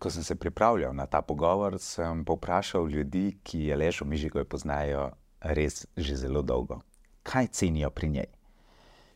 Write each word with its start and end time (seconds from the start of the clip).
Ko 0.00 0.10
sem 0.10 0.24
se 0.24 0.34
pripravljal 0.34 0.94
na 0.96 1.04
ta 1.06 1.20
pogovor, 1.22 1.74
sem 1.78 2.24
povprašal 2.24 2.88
ljudi, 2.88 3.36
ki 3.44 3.58
je 3.68 3.76
ležal 3.76 4.08
mižigo 4.08 4.40
in 4.40 4.46
poznajo 4.48 5.10
res 5.40 5.84
že 5.96 6.16
zelo 6.16 6.40
dolgo. 6.42 6.78
Kaj 7.22 7.50
cenijo 7.52 7.90
pri 7.90 8.08
njej? 8.08 8.28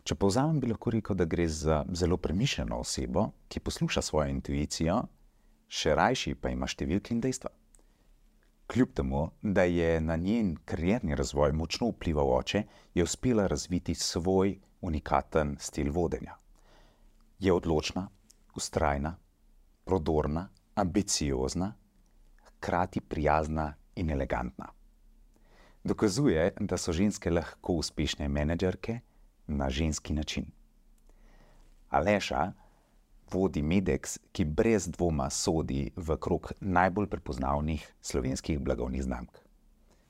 Če 0.04 0.14
povzamem, 0.20 0.58
bi 0.60 0.68
lahko 0.68 0.90
rekel, 0.92 1.16
da 1.16 1.24
gre 1.24 1.46
za 1.48 1.78
zelo 1.96 2.18
premišljeno 2.20 2.76
osebo, 2.84 3.30
ki 3.48 3.62
posluša 3.64 4.02
svojo 4.04 4.28
intuicijo, 4.28 4.98
še 5.68 5.94
rajši 5.96 6.34
pa 6.36 6.52
ima 6.52 6.68
številke 6.68 7.14
in 7.14 7.22
dejstva. 7.24 7.48
Kljub 8.68 8.92
temu, 8.92 9.22
da 9.40 9.64
je 9.64 10.00
na 10.04 10.18
njen 10.20 10.50
karjerni 10.68 11.16
razvoj 11.16 11.54
močno 11.56 11.88
vplival 11.94 12.34
oče, 12.34 12.62
je 12.94 13.08
uspela 13.08 13.46
razviti 13.48 13.94
svoj 13.96 14.58
unikaten 14.84 15.56
stil 15.60 15.88
vodenja. 15.96 16.36
Je 17.40 17.56
odločna, 17.56 18.04
ustrajna, 18.52 19.14
prodorna, 19.88 20.50
ambiciozna, 20.74 21.72
hkrati 22.44 23.00
prijazna 23.00 23.74
in 23.96 24.10
elegantna. 24.10 24.68
Dokazuje, 25.84 26.52
da 26.60 26.76
so 26.76 26.92
ženske 26.92 27.30
lahko 27.30 27.72
uspešne 27.72 28.28
menedžerke 28.28 29.00
na 29.46 29.70
ženski 29.70 30.12
način. 30.12 30.46
Aleša 31.90 32.52
vodi 33.32 33.62
Medex, 33.62 34.18
ki 34.32 34.44
brez 34.44 34.86
dvoma 34.88 35.30
sodi 35.30 35.90
v 35.96 36.16
krog 36.16 36.52
najbolj 36.60 37.06
prepoznavnih 37.06 37.86
slovenskih 38.00 38.60
blagovnih 38.60 39.02
znamk. 39.02 39.38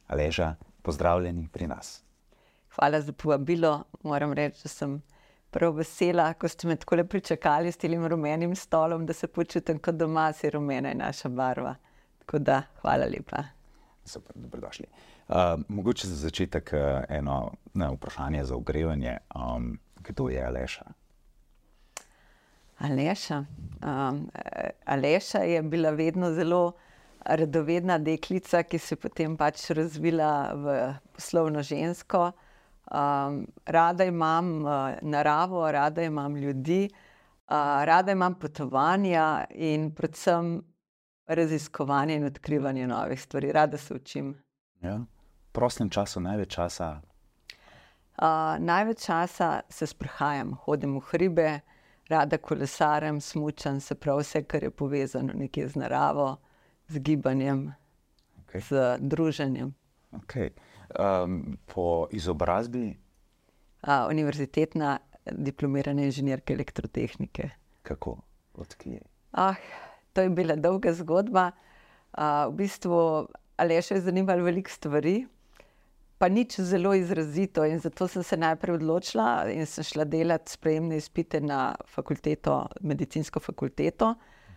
Aleža, 0.06 0.54
pozdravljeni 0.82 1.48
pri 1.52 1.66
nas. 1.66 2.02
Hvala 2.74 3.00
za 3.00 3.12
povabilo. 3.12 3.84
Moram 4.02 4.32
reči, 4.32 4.62
da 4.62 4.68
sem 4.68 5.02
prav 5.54 5.76
vesela, 5.78 6.32
ko 6.34 6.48
ste 6.50 6.68
me 6.68 6.76
tako 6.76 6.96
lepo 6.98 7.14
pričakali 7.14 7.72
s 7.72 7.78
tem 7.78 8.06
rumenim 8.06 8.56
stolom, 8.56 9.06
da 9.06 9.12
se 9.12 9.26
počutim 9.26 9.78
kot 9.78 9.94
doma, 9.94 10.32
se 10.32 10.50
rumena 10.50 10.88
je 10.88 10.94
naša 10.98 11.28
barva. 11.28 11.74
Tako 12.18 12.38
da, 12.38 12.62
hvala 12.80 13.06
lepa. 13.06 13.44
Super, 14.04 14.32
dobrodošli. 14.34 14.86
Uh, 15.28 15.36
mogoče 15.68 16.08
za 16.08 16.16
začetek 16.16 16.72
uh, 16.72 17.04
eno 17.08 17.52
ne, 17.74 17.88
vprašanje 17.94 18.44
za 18.44 18.56
ogrevanje. 18.56 19.16
Um, 19.34 19.78
kdo 19.96 20.28
je 20.28 20.42
Aleša? 20.46 20.84
Aleša. 22.78 23.44
Um, 23.84 24.30
Aleša 24.84 25.38
je 25.38 25.62
bila 25.62 25.90
vedno 25.90 26.32
zelo 26.32 26.72
radovedna 27.24 27.98
deklica, 27.98 28.62
ki 28.62 28.78
se 28.78 28.92
je 28.92 29.00
potem 29.00 29.36
pač 29.36 29.70
razvila 29.70 30.52
v 30.54 30.74
poslovno 31.14 31.62
žensko. 31.62 32.32
Um, 32.90 33.46
rada 33.66 34.04
imam 34.04 34.64
uh, 34.64 34.94
naravo, 35.02 35.72
rada 35.72 36.02
imam 36.02 36.36
ljudi, 36.36 36.90
uh, 36.92 37.84
rada 37.84 38.12
imam 38.12 38.34
potovanja 38.34 39.44
in 39.50 39.90
predvsem 39.94 40.62
raziskovanje 41.26 42.16
in 42.16 42.24
odkrivanje 42.24 42.86
novih 42.86 43.22
stvari. 43.22 43.52
Rada 43.52 43.78
se 43.78 43.94
učim. 43.94 44.42
Ja. 44.80 44.96
V 44.96 45.52
prostem 45.52 45.90
času 45.90 46.20
največ 46.20 46.54
časa? 46.54 47.00
Uh, 48.18 48.26
največ 48.58 49.06
časa 49.06 49.60
se 49.68 49.86
sprehajam, 49.86 50.52
hodim 50.54 50.98
v 50.98 51.02
hribe, 51.10 51.60
rada 52.08 52.38
kolesarjem, 52.38 53.20
smučam 53.20 53.80
se 53.80 53.94
prav 53.94 54.18
vse, 54.18 54.42
kar 54.44 54.62
je 54.62 54.70
povezano 54.70 55.32
nekje 55.34 55.68
z 55.68 55.76
naravo, 55.76 56.36
z 56.88 56.98
gibanjem, 56.98 57.72
okay. 58.44 58.60
z 58.60 58.98
druženjem. 59.00 59.74
Okay. 60.12 60.50
Um, 60.92 61.56
po 61.66 62.08
izobrazbi? 62.12 62.96
Uh, 63.82 64.06
univerzitetna 64.10 64.98
diplomirana 65.32 66.04
inženirka 66.04 66.52
elektrotehnike. 66.52 67.50
Kako? 67.82 68.18
Odkje? 68.54 69.00
Ah, 69.32 69.54
to 70.12 70.20
je 70.20 70.30
bila 70.30 70.56
dolga 70.56 70.92
zgodba. 70.92 71.50
Uh, 72.18 72.52
v 72.52 72.56
bistvu 72.64 73.28
Aleš 73.56 73.90
je 73.90 74.00
zanimalo 74.00 74.42
veliko 74.42 74.70
stvari, 74.70 75.26
pa 76.18 76.28
nič 76.28 76.60
zelo 76.60 76.94
izrazito. 76.94 77.64
In 77.64 77.80
zato 77.80 78.08
sem 78.08 78.22
se 78.22 78.36
najprej 78.36 78.74
odločila 78.74 79.46
in 79.50 79.66
sem 79.66 79.84
šla 79.84 80.04
delati 80.04 80.52
sprejemne 80.52 80.96
izpite 80.96 81.40
na 81.40 81.74
fakulteto, 81.86 82.66
medicinsko 82.80 83.40
fakulteto. 83.40 84.14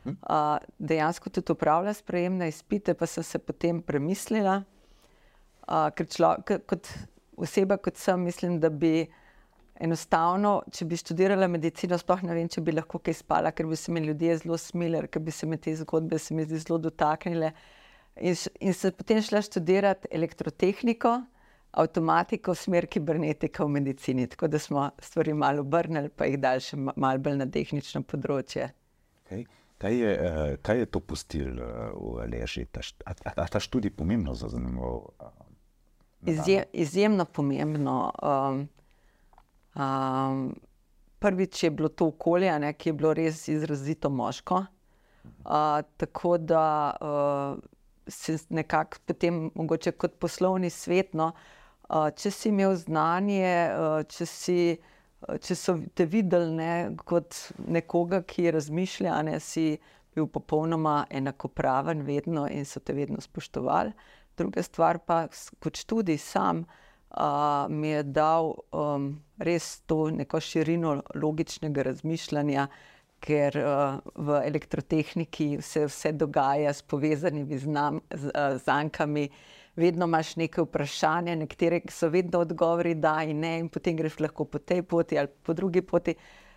Uh, 0.07 0.56
dejansko 0.80 1.30
tudi 1.30 1.51
upravlja 1.51 1.94
sprejemne 1.94 2.47
izpite, 2.47 2.94
pa 2.94 3.06
sem 3.06 3.24
se 3.24 3.40
potem 3.40 3.81
premislila, 3.81 4.62
uh, 5.67 5.88
ker 5.95 6.07
člo, 6.11 6.33
kot 6.47 6.89
oseba, 7.38 7.78
kot 7.78 8.00
sem, 8.00 8.23
mislim, 8.23 8.59
da 8.59 8.69
bi 8.69 9.05
enostavno, 9.83 10.61
če 10.73 10.88
bi 10.89 10.97
študirala 10.97 11.47
medicino, 11.51 11.97
sploh 12.01 12.23
ne 12.25 12.35
vem, 12.38 12.50
če 12.50 12.63
bi 12.66 12.73
lahko 12.73 13.00
kaj 13.03 13.19
spala, 13.19 13.53
ker 13.53 13.67
bi 13.69 13.77
se 13.77 13.94
mi 13.94 14.01
ljudje 14.06 14.39
zelo 14.44 14.57
smilili, 14.57 15.09
ker 15.11 15.22
bi 15.23 15.33
se 15.33 15.50
mi 15.50 15.59
te 15.61 15.75
zgodbe 15.77 16.19
se 16.19 16.33
mi 16.33 16.45
zelo 16.50 16.79
dotaknile. 16.81 17.51
In, 18.17 18.38
in 18.66 18.73
sem 18.73 18.95
potem 18.97 19.22
šla 19.22 19.44
študirati 19.45 20.09
elektrotehniko, 20.17 21.13
avtomatiko, 21.77 22.56
smer 22.57 22.88
kibernetika 22.89 23.66
v 23.67 23.75
medicini. 23.75 24.25
Tako 24.27 24.50
da 24.50 24.59
smo 24.59 24.89
stvari 25.03 25.35
malo 25.38 25.61
obrnili, 25.61 26.09
pa 26.09 26.25
jih 26.25 26.39
dali 26.41 26.63
še 26.63 26.79
malo 26.79 27.22
bolj 27.22 27.38
na 27.44 27.45
tehnično 27.45 28.01
področje. 28.07 28.72
Okay. 29.25 29.45
Kaj, 29.77 29.94
je, 29.94 30.13
kaj 30.66 30.79
je 30.79 30.85
to 30.89 31.00
pustil 31.06 31.59
v 31.61 32.13
Aleži? 32.23 32.63
A 33.06 33.45
ta 33.45 33.59
študij 33.61 33.94
pomembno 33.94 34.33
za 34.33 34.50
zanimivo? 34.50 35.13
Izje, 36.25 36.63
izjemno 36.73 37.25
pomembno. 37.25 38.11
Um, 38.23 38.67
Um, 39.78 40.55
prvič 41.19 41.63
je 41.63 41.72
bilo 41.72 41.89
to 41.89 42.07
okolje, 42.07 42.59
ne, 42.59 42.73
ki 42.73 42.89
je 42.89 42.94
bilo 42.94 43.13
res 43.13 43.47
izrazito 43.47 44.09
moško. 44.09 44.63
Uh, 45.45 45.83
tako 45.97 46.38
da 46.38 46.97
uh, 47.01 47.59
se 48.07 48.38
nekako 48.50 48.97
potem, 49.06 49.51
mogoče 49.56 49.91
kot 49.91 50.16
poslovni 50.19 50.69
svet, 50.69 51.13
no, 51.13 51.31
uh, 51.89 52.09
če 52.09 52.31
si 52.31 52.50
imel 52.50 52.73
znanje, 52.75 53.51
uh, 53.69 54.00
če, 54.09 54.25
si, 54.25 54.57
uh, 55.27 55.35
če 55.38 55.56
so 55.56 55.77
te 55.94 56.07
videli 56.09 56.56
ne, 56.57 56.72
kot 57.06 57.38
nekoga, 57.67 58.23
ki 58.25 58.50
razmišlja, 58.56 59.22
ne 59.29 59.38
si 59.44 59.75
bil 60.16 60.25
popolnoma 60.25 61.03
enakopraven, 61.09 62.01
vedno 62.07 62.47
in 62.50 62.66
so 62.66 62.81
te 62.81 62.97
vedno 62.97 63.22
spoštovali. 63.22 63.94
Druga 64.38 64.64
stvar 64.64 65.00
pa, 65.00 65.28
kot 65.59 65.78
študij 65.78 66.18
sam 66.18 66.66
uh, 67.09 67.66
mi 67.70 67.88
je 67.88 68.03
dal 68.03 68.53
um, 68.72 69.09
res 69.38 69.80
to 69.86 70.09
neko 70.09 70.40
širino 70.40 71.02
logičnega 71.16 71.84
razmišljanja, 71.90 72.68
ker 73.20 73.58
uh, 73.58 74.00
v 74.16 74.42
elektrotehniki 74.46 75.58
se 75.62 75.88
vse 75.88 76.12
dogaja 76.14 76.74
s 76.74 76.81
povezanimi 76.81 77.58
znam, 77.58 78.02
z, 78.14 78.30
uh, 78.30 78.58
zankami. 78.66 79.30
Vedno 79.78 80.06
imaš 80.09 80.36
neke 80.36 80.62
vprašanja, 80.66 81.36
nekatere 81.38 81.81
so 81.94 82.09
vedno 82.09 82.40
odgovori, 82.42 82.96
da 82.96 83.19
in 83.24 83.40
ne, 83.46 83.59
in 83.62 83.69
potem 83.69 83.98
greš 83.98 84.19
lahko 84.19 84.46
po 84.46 84.59
tej 84.59 84.81
poti 84.81 85.19
ali 85.19 85.30
po 85.44 85.54
drugi 85.54 85.81
poti. 85.81 86.16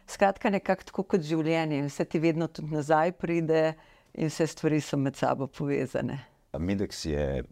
Skratka, 0.09 0.51
nekako 0.51 0.89
tako 0.89 1.03
kot 1.15 1.25
življenje, 1.25 1.85
vse 1.87 2.05
ti 2.05 2.19
vedno 2.19 2.49
tudi 2.49 2.73
nazaj 2.75 3.13
pride, 3.13 3.75
in 4.15 4.29
vse 4.29 4.47
stvari 4.47 4.81
so 4.81 4.97
med 4.97 5.17
sabo 5.17 5.47
povezane. 5.47 6.19
Medex 6.59 7.05
je 7.07 7.45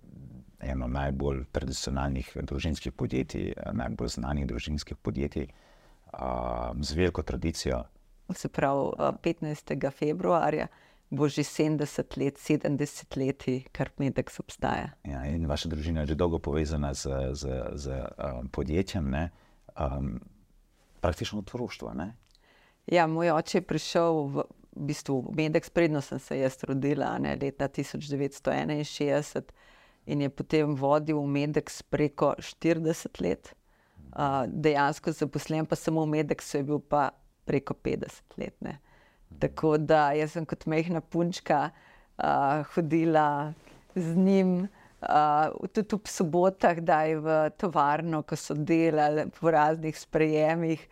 eno 0.60 0.86
najbolj 0.86 1.44
tradicionalnih 1.52 2.32
družinskih 2.42 2.92
podjetij, 2.92 3.52
najbolj 3.72 4.08
znanih 4.08 4.46
družinskih 4.46 4.96
podjetij 4.96 5.48
z 6.80 6.94
veliko 6.94 7.22
tradicijo. 7.22 7.84
Se 8.34 8.48
pravi, 8.48 8.90
15. 9.22 9.90
februarja 9.90 10.66
bo 11.10 11.28
že 11.28 11.42
70 11.42 12.16
let, 12.20 12.36
70 12.36 13.16
let, 13.16 13.44
kar 13.72 13.90
Medex 13.96 14.40
obstaja. 14.40 14.92
Ja, 15.04 15.24
in 15.24 15.46
vaša 15.48 15.68
družina 15.68 16.04
je 16.04 16.12
že 16.12 16.14
dolgo 16.14 16.38
povezana 16.38 16.94
z, 16.94 17.32
z, 17.32 17.42
z 17.74 17.86
um, 17.96 18.48
podjetjem, 18.52 19.10
ne? 19.10 19.30
Um, 19.72 20.20
praktično 21.00 21.38
od 21.38 21.48
otroštva. 21.48 22.12
Ja, 22.86 23.06
moj 23.06 23.30
oče 23.30 23.58
je 23.58 23.62
prišel 23.62 24.12
v, 24.28 24.44
v 24.76 24.84
bistvu 24.92 25.20
v 25.30 25.36
Medex, 25.36 25.70
predno 25.72 26.00
sem 26.00 26.18
se 26.18 26.38
jaz 26.38 26.60
rodila, 26.64 27.18
ne, 27.18 27.36
leta 27.40 27.68
1961 27.68 29.48
in 30.08 30.24
je 30.24 30.30
potem 30.32 30.74
vodil 30.74 31.20
Medex 31.28 31.82
preko 31.82 32.32
40 32.40 33.20
let. 33.20 33.52
Uh, 34.08 34.48
dejansko 34.48 35.12
zaposlen 35.12 35.66
pa 35.68 35.76
samo 35.76 36.06
v 36.06 36.16
Medexu 36.16 36.58
je 36.58 36.64
bil 36.64 36.80
pa 36.80 37.10
preko 37.44 37.76
50 37.76 38.40
let. 38.40 38.56
Ne. 38.64 38.78
Tako 39.38 39.76
da 39.76 40.12
jaz 40.16 40.32
sem 40.32 40.46
kot 40.48 40.64
mehna 40.66 41.00
punčka 41.04 41.68
uh, 41.70 42.64
hodila 42.74 43.52
z 43.94 44.16
njim. 44.16 44.68
Uh, 44.98 45.68
tudi 45.70 45.94
v 45.94 46.10
sobotah, 46.10 46.80
da 46.82 47.04
je 47.06 47.20
v 47.22 47.36
tovarno, 47.54 48.24
ko 48.26 48.34
so 48.34 48.56
delali 48.56 49.28
po 49.30 49.52
raznih 49.54 49.94
sprejemih. 49.94 50.82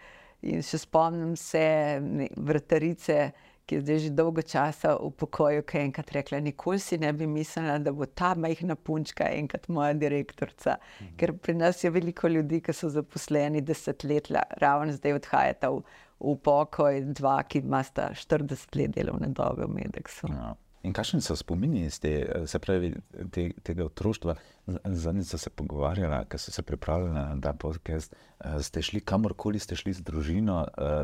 In 0.47 0.63
še 0.63 0.79
spomnim 0.79 1.33
se, 1.41 1.65
vrtarice, 2.37 3.33
ki 3.67 3.75
je 3.75 3.81
zdaj 3.81 3.99
že 3.99 4.11
dolgo 4.15 4.43
časa 4.43 4.95
v 4.97 5.11
pokoju, 5.11 5.63
ki 5.67 5.79
je 5.79 5.85
enkrat 5.89 6.13
rekla: 6.15 6.41
Nikoli 6.41 6.79
si 6.79 6.99
ne 6.99 7.13
bi 7.13 7.27
mislila, 7.27 7.79
da 7.79 7.93
bo 7.93 8.07
ta 8.07 8.35
majhna 8.35 8.77
punčka 8.77 9.29
enkrat 9.35 9.69
moja 9.69 9.93
direktorica. 9.93 10.77
Mhm. 11.01 11.17
Ker 11.17 11.33
pri 11.33 11.55
nas 11.55 11.85
je 11.85 11.91
veliko 11.91 12.29
ljudi, 12.29 12.61
ki 12.61 12.73
so 12.73 12.89
zaposleni 12.89 13.61
desetletja, 13.61 14.43
ravno 14.63 14.93
zdaj 14.93 15.19
odhajata 15.21 15.71
v, 15.71 15.83
v 16.21 16.37
pokoj, 16.43 17.01
dva, 17.15 17.43
ki 17.43 17.65
imata 17.65 18.13
40 18.15 18.77
let 18.77 18.95
delovne 18.95 19.29
dobe 19.35 19.67
v 19.67 19.75
Medeksu. 19.83 20.31
Ja. 20.31 20.55
In 20.87 20.94
kakšni 20.94 21.19
so 21.25 21.35
spomini 21.37 21.85
iz 21.88 21.99
te, 21.99 22.12
se 22.47 22.59
pravi, 22.62 22.93
te, 23.35 23.49
tega 23.67 23.88
otroštva? 23.88 24.37
Zadnjič 24.67 25.33
so 25.33 25.38
se 25.43 25.50
pogovarjali, 25.50 26.21
ker 26.31 26.41
so 26.41 26.55
se 26.55 26.62
pripravljali 26.62 27.15
na 27.15 27.25
ta 27.43 27.53
podcast. 27.59 28.15
Ste 28.62 28.83
šli 28.83 29.03
kamorkoli, 29.03 29.59
ste 29.59 29.79
šli 29.79 29.97
z 29.99 30.05
družino, 30.06 30.61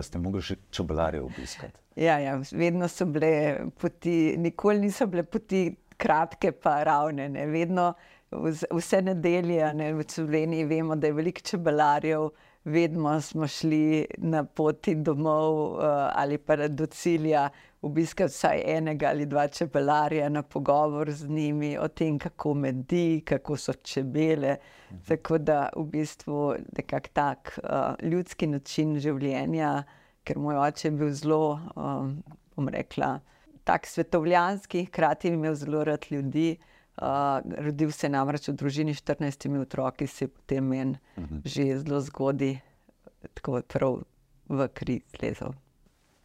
ste 0.07 0.23
mogli 0.23 0.43
še 0.47 0.59
čobelarje 0.71 1.23
obiskati? 1.27 1.79
Ja, 1.99 2.17
ja, 2.23 2.39
vedno 2.53 2.89
so 2.89 3.09
bile 3.11 3.33
poti, 3.81 4.37
nikoli 4.39 4.87
niso 4.87 5.07
bile 5.11 5.27
poti 5.27 5.67
kratke, 5.99 6.53
pa 6.53 6.79
ravne. 6.87 7.29
Ne. 7.35 7.47
Vedno, 7.51 7.93
vse 8.33 9.03
nedelje 9.03 9.75
ne, 9.75 9.93
v 9.99 10.07
Sloveniji, 10.09 10.69
vemo, 10.71 10.97
da 10.97 11.11
je 11.11 11.19
veliko 11.19 11.43
čebelarjev 11.51 12.31
vedno 12.65 13.21
smo 13.21 13.47
šli 13.47 14.07
na 14.19 14.45
poti 14.45 14.95
domov 14.95 15.73
uh, 15.73 15.81
ali 16.15 16.39
pa 16.39 16.69
do 16.69 16.87
cilja, 16.87 17.49
obiskati 17.83 18.31
vsaj 18.31 18.63
enega 18.67 19.09
ali 19.09 19.27
dva 19.27 19.49
čebelarja 19.49 20.29
na 20.29 20.43
pogovor 20.43 21.11
z 21.11 21.29
njimi 21.29 21.79
o 21.79 21.89
tem, 21.89 22.19
kako 22.19 22.55
medi, 22.55 23.23
kako 23.25 23.57
so 23.57 23.73
čebele. 23.73 24.57
Mhm. 24.91 25.01
Tako 25.09 25.39
da 25.39 25.69
v 25.77 25.85
bistvu 25.85 26.55
nekak 26.77 27.09
tak 27.09 27.59
uh, 27.63 28.11
ljudski 28.11 28.47
način 28.47 28.99
življenja, 28.99 29.83
ker 30.25 30.39
moj 30.39 30.57
oče 30.57 30.89
je 30.89 30.93
bil 30.93 31.11
zelo, 31.11 31.61
um, 31.77 32.23
bom 32.57 32.69
rekla, 32.69 33.19
tak 33.65 33.87
svetovljanski, 33.87 34.85
hkrati 34.85 35.29
imel 35.29 35.55
zelo 35.55 35.85
rad 35.85 36.07
ljudi. 36.11 36.57
Uh, 36.93 37.41
rodil 37.65 37.93
se 37.93 38.07
je 38.07 38.11
namreč 38.13 38.49
v 38.49 38.53
družini 38.61 38.95
s 38.95 39.01
14 39.01 39.49
otroki, 39.61 40.07
se 40.07 40.25
je 40.25 40.29
potem 40.29 40.65
meni 40.65 40.99
uh 41.17 41.23
mhm. 41.23 41.37
-huh. 41.37 41.41
že 41.45 41.79
zelo 41.79 42.01
zgodaj, 42.01 42.59
tako 43.35 43.63
prav 43.63 44.03
v 44.49 44.69
kri 44.69 45.01
lezel. 45.23 45.55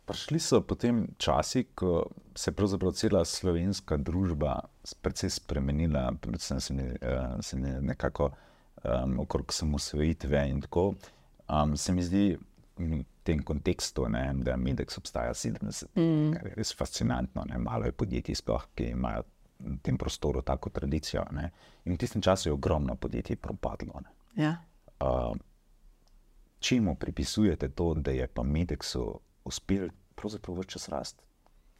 Prišli 0.05 0.39
so 0.39 0.61
potem 0.61 1.07
časi, 1.17 1.63
ko 1.75 2.07
se 2.35 2.51
je 2.51 2.55
pravzaprav 2.55 2.91
cela 2.91 3.25
slovenska 3.25 3.97
družba 3.97 4.59
precej 5.01 5.29
spremenila, 5.29 6.11
predvsem 6.21 6.61
se 6.61 6.73
je 6.73 6.97
uh, 7.01 7.81
nekako 7.81 8.31
um, 8.83 9.19
okrog 9.19 9.53
samosvojitve 9.53 10.49
in 10.49 10.61
tako. 10.61 10.93
Um, 11.49 11.77
se 11.77 11.93
mi 11.93 12.03
zdi 12.03 12.37
v 12.77 13.03
tem 13.23 13.43
kontekstu, 13.43 14.07
ne, 14.09 14.33
da 14.33 14.51
je 14.51 14.57
Medex 14.57 14.97
obstaja 14.97 15.33
70, 15.33 15.85
mm. 15.95 16.33
kar 16.33 16.47
je 16.47 16.55
res 16.55 16.73
fascinantno. 16.75 17.43
Ne. 17.49 17.57
Malo 17.57 17.85
je 17.85 17.91
podjetij, 17.91 18.35
sploh, 18.35 18.67
ki 18.75 18.91
imajo 18.93 19.23
tem 19.81 19.97
prostoru 19.97 20.41
tako 20.41 20.69
tradicijo. 20.69 21.23
Ne. 21.31 21.51
In 21.85 21.93
v 21.93 21.97
tistem 21.97 22.21
času 22.21 22.49
je 22.49 22.53
ogromno 22.53 22.95
podjetij 22.95 23.35
propadlo. 23.35 24.01
Ja. 24.35 24.57
Uh, 24.99 25.35
čemu 26.59 26.95
pripisujete 26.95 27.69
to, 27.69 27.93
da 27.93 28.11
je 28.11 28.27
pa 28.27 28.43
Medexu 28.43 29.19
uspel 29.45 29.89
pravzaprav 30.15 30.57
več 30.57 30.75
čas 30.75 30.89
rasti? 30.89 31.23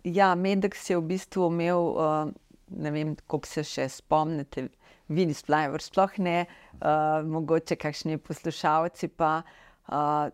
Ja, 0.04 0.36
Medex 0.36 0.90
je 0.90 0.98
v 0.98 1.08
bistvu 1.10 1.50
imel, 1.52 1.90
uh, 1.98 2.30
ne 2.78 2.92
vem, 2.94 3.16
kako 3.28 3.50
se 3.50 3.64
še 3.66 3.88
spomnite, 3.92 4.68
vidi 5.10 5.34
splajver, 5.36 5.84
sploh 5.84 6.20
ne, 6.24 6.38
uh, 6.78 7.26
mogoče 7.26 7.76
kakšni 7.76 8.22
poslušalci 8.22 9.10
pa. 9.18 9.40
Uh, 9.42 9.67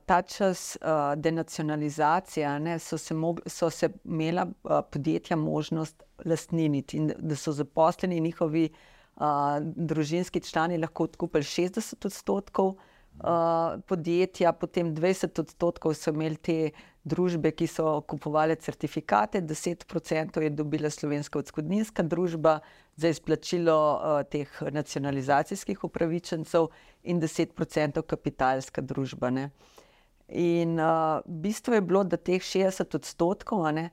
ta 0.06 0.22
čas 0.22 0.78
uh, 0.82 1.22
denacionalizacije, 1.22 2.60
ne, 2.60 2.80
so, 2.80 2.98
se 2.98 3.14
so 3.46 3.70
se 3.70 3.90
imela 4.06 4.48
uh, 4.64 4.80
podjetja 4.92 5.38
možnost 5.38 6.04
lastniniti 6.26 6.98
in 6.98 7.12
da 7.20 7.36
so 7.36 7.52
zaposleni 7.52 8.20
njihovi 8.20 8.70
uh, 9.16 9.24
družinski 9.62 10.42
člani 10.42 10.78
lahko 10.78 11.04
odkupili 11.04 11.44
60 11.44 12.06
odstotkov 12.06 12.76
uh, 13.20 13.82
podjetja, 13.86 14.54
potem 14.54 14.94
20 14.96 15.40
odstotkov 15.40 15.94
so 15.98 16.14
imeli 16.14 16.38
te 16.38 16.58
družbe, 17.04 17.52
ki 17.52 17.68
so 17.68 18.00
kupovali 18.08 18.56
certifikate, 18.56 19.42
10 19.42 19.84
odstotkov 19.84 20.44
je 20.44 20.50
dobila 20.50 20.90
slovenska 20.90 21.40
odskudninska 21.40 22.04
družba 22.04 22.60
za 22.96 23.10
izplačilo 23.10 23.76
uh, 23.76 24.24
teh 24.30 24.50
nacionalizacijskih 24.72 25.84
upravičencev 25.84 26.70
in 27.04 27.22
10 27.22 27.54
odstotkov 27.60 28.08
kapitalska 28.08 28.82
družba. 28.82 29.30
Ne. 29.30 29.50
In 30.30 30.80
uh, 30.80 31.20
bistvo 31.26 31.76
je 31.76 31.82
bilo, 31.82 32.04
da 32.04 32.18
teh 32.18 32.42
60 32.42 32.96
odstotkov 32.96 33.68
ne, 33.76 33.90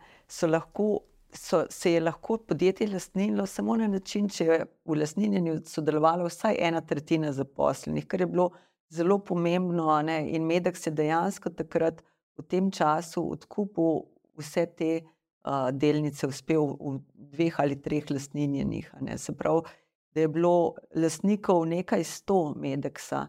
lahko, 0.47 1.01
so, 1.35 1.65
se 1.71 1.93
je 1.93 2.01
lahko 2.01 2.39
podjetje 2.39 2.89
lastnilo 2.93 3.47
samo 3.47 3.77
na 3.77 3.89
način, 3.89 4.29
če 4.29 4.45
je 4.45 4.65
v 4.87 4.99
lastninjenju 5.03 5.61
sodelovalo 5.67 6.31
vsaj 6.31 6.57
ena 6.59 6.81
tretjina 6.81 7.33
zaposlenih, 7.33 8.07
kar 8.07 8.21
je 8.21 8.27
bilo 8.27 8.51
zelo 8.91 9.19
pomembno. 9.19 10.03
Ne, 10.03 10.23
in 10.31 10.47
Medek 10.47 10.77
se 10.77 10.91
dejansko 10.91 11.51
takrat 11.51 12.03
v 12.39 12.47
tem 12.49 12.71
času 12.71 13.25
odkupil 13.37 14.05
vse 14.41 14.67
te 14.77 14.93
uh, 15.01 15.69
delnice, 15.73 16.27
uspel 16.27 16.75
v 16.79 16.97
dveh 17.35 17.61
ali 17.61 17.77
treh 17.81 18.11
lastninjenih. 18.11 18.91
Se 19.17 19.37
pravi, 19.37 19.69
da 20.15 20.25
je 20.25 20.29
bilo 20.29 20.75
lastnikov 20.97 21.67
nekaj 21.71 22.05
sto 22.05 22.55
Medeksa. 22.57 23.29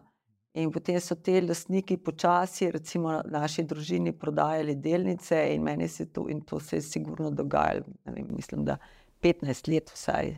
In 0.54 0.68
potem 0.68 0.98
so 1.00 1.14
te 1.16 1.38
lastniki 1.40 1.96
počasi, 1.96 2.68
recimo, 2.70 3.22
naši 3.24 3.62
družini 3.64 4.12
prodajali 4.12 4.74
delnice, 4.76 5.38
in 5.54 5.62
meni 5.64 5.88
se 5.88 6.10
to, 6.12 6.26
in 6.28 6.42
to 6.44 6.60
se 6.60 6.76
je 6.76 6.82
sigurno 6.82 7.30
dogajalo, 7.30 7.86
vem, 8.04 8.26
mislim, 8.36 8.64
da 8.64 8.76
15 9.24 9.70
let 9.72 9.88
vsaj. 9.94 10.34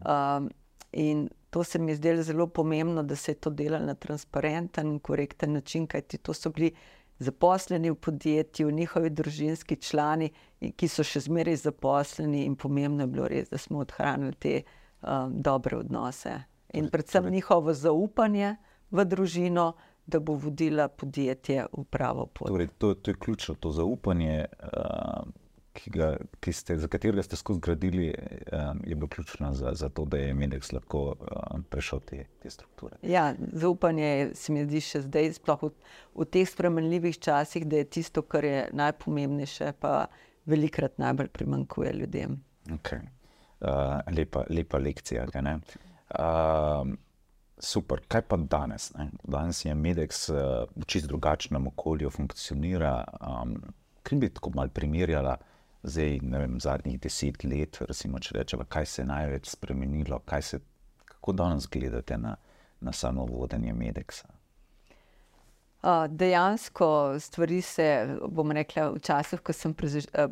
Um, 0.00 0.48
in 0.92 1.28
to 1.50 1.64
se 1.64 1.78
mi 1.78 1.92
je 1.92 1.96
zdelo 1.96 2.22
zelo 2.22 2.46
pomembno, 2.46 3.02
da 3.02 3.16
se 3.16 3.32
je 3.32 3.36
to 3.36 3.50
delalo 3.50 3.86
na 3.86 3.94
transparenten 3.94 4.86
in 4.86 4.98
korekten 4.98 5.52
način, 5.52 5.86
kajti 5.86 6.18
to 6.18 6.34
so 6.34 6.50
bili 6.50 6.72
zaposleni 7.18 7.90
v 7.90 7.94
podjetju, 7.94 8.70
njihovi 8.70 9.10
družinski 9.10 9.76
člani, 9.76 10.30
ki 10.76 10.88
so 10.88 11.04
še 11.04 11.20
zmeraj 11.20 11.56
zaposleni, 11.66 12.46
in 12.48 12.56
pomembno 12.56 13.04
je 13.04 13.12
bilo 13.12 13.28
res, 13.28 13.50
da 13.50 13.58
smo 13.58 13.82
odhranili 13.84 14.32
te 14.40 14.54
um, 14.62 15.34
dobre 15.42 15.76
odnose. 15.76 16.32
In 16.72 16.86
torej, 16.86 16.90
predvsem 16.90 17.22
torej. 17.22 17.34
njihovo 17.34 17.74
zaupanje 17.74 18.56
v 18.90 19.04
družino, 19.04 19.72
da 20.06 20.20
bo 20.20 20.34
vodila 20.34 20.88
podjetje 20.88 21.66
v 21.72 21.84
pravo 21.84 22.26
pot. 22.26 22.48
Torej, 22.48 22.70
to, 22.78 22.94
to 22.94 23.10
je 23.10 23.20
ključno, 23.20 23.54
to 23.54 23.70
zaupanje. 23.70 24.46
Uh, 24.62 25.28
ki 25.80 25.90
ga, 25.94 26.08
ki 26.40 26.52
ste, 26.52 26.76
za 26.78 26.88
katerega 26.88 27.22
ste 27.24 27.36
skozi 27.36 27.60
gradili, 27.64 28.10
um, 28.52 28.80
je 28.84 28.94
bilo 28.94 29.08
ključno 29.08 29.52
za, 29.54 29.72
za 29.74 29.88
to, 29.88 30.04
da 30.04 30.18
je 30.20 30.34
Medex 30.34 30.72
lahko 30.72 31.14
um, 31.16 31.62
prešel 31.62 32.00
te, 32.00 32.24
te 32.42 32.50
strukture. 32.50 32.96
Ja, 33.02 33.34
zaupanje 33.52 34.30
se 34.34 34.52
mi 34.52 34.64
zdi 34.66 34.82
še 34.84 35.04
zdaj, 35.06 35.32
sploh 35.40 35.68
v, 35.68 35.72
v 36.20 36.28
teh 36.36 36.48
spremenljivih 36.48 37.18
časih, 37.18 37.66
da 37.68 37.80
je 37.80 37.90
tisto, 37.98 38.22
kar 38.22 38.44
je 38.44 38.66
najpomembnejše, 38.76 39.72
pa 39.80 40.10
velikrat 40.50 40.98
najbolj 41.00 41.32
primankuje 41.32 41.92
ljudem. 42.02 42.40
Okay. 42.80 43.06
Uh, 43.60 44.00
lepa, 44.16 44.44
lepa 44.48 44.80
lekcija. 44.80 45.26
Uh, 45.30 46.92
super, 47.60 48.04
kaj 48.08 48.24
pa 48.28 48.36
danes? 48.40 48.90
Ne? 48.96 49.10
Danes 49.24 49.64
je 49.64 49.74
Medex 49.74 50.28
uh, 50.32 50.64
v 50.76 50.88
čist 50.88 51.08
drugačnem 51.08 51.68
okolju 51.72 52.12
funkcionira. 52.12 52.98
Um, 53.20 53.60
Kaj 54.00 54.16
bi 54.16 54.30
tako 54.32 54.50
malo 54.56 54.72
primerjala? 54.72 55.34
Zdaj, 55.82 56.18
ne 56.22 56.38
vem, 56.38 56.60
zadnjih 56.60 57.00
deset 57.00 57.44
let, 57.44 57.80
recimo, 57.88 58.20
če 58.20 58.34
rečemo, 58.38 58.66
kaj 58.68 58.86
se 58.86 59.02
je 59.02 59.06
največ 59.06 59.48
spremenilo, 59.54 60.20
se, 60.40 60.60
kako 61.04 61.32
danes 61.32 61.68
gledate 61.68 62.18
na, 62.18 62.36
na 62.80 62.92
samo 62.92 63.26
vodenje 63.26 63.72
Medeksa? 63.72 64.28
Dejansko 66.08 67.16
stvari 67.20 67.62
se, 67.62 68.08
bom 68.28 68.52
rekla, 68.52 68.90
včasih, 68.92 69.40
ko 69.40 69.52
sem 69.56 69.72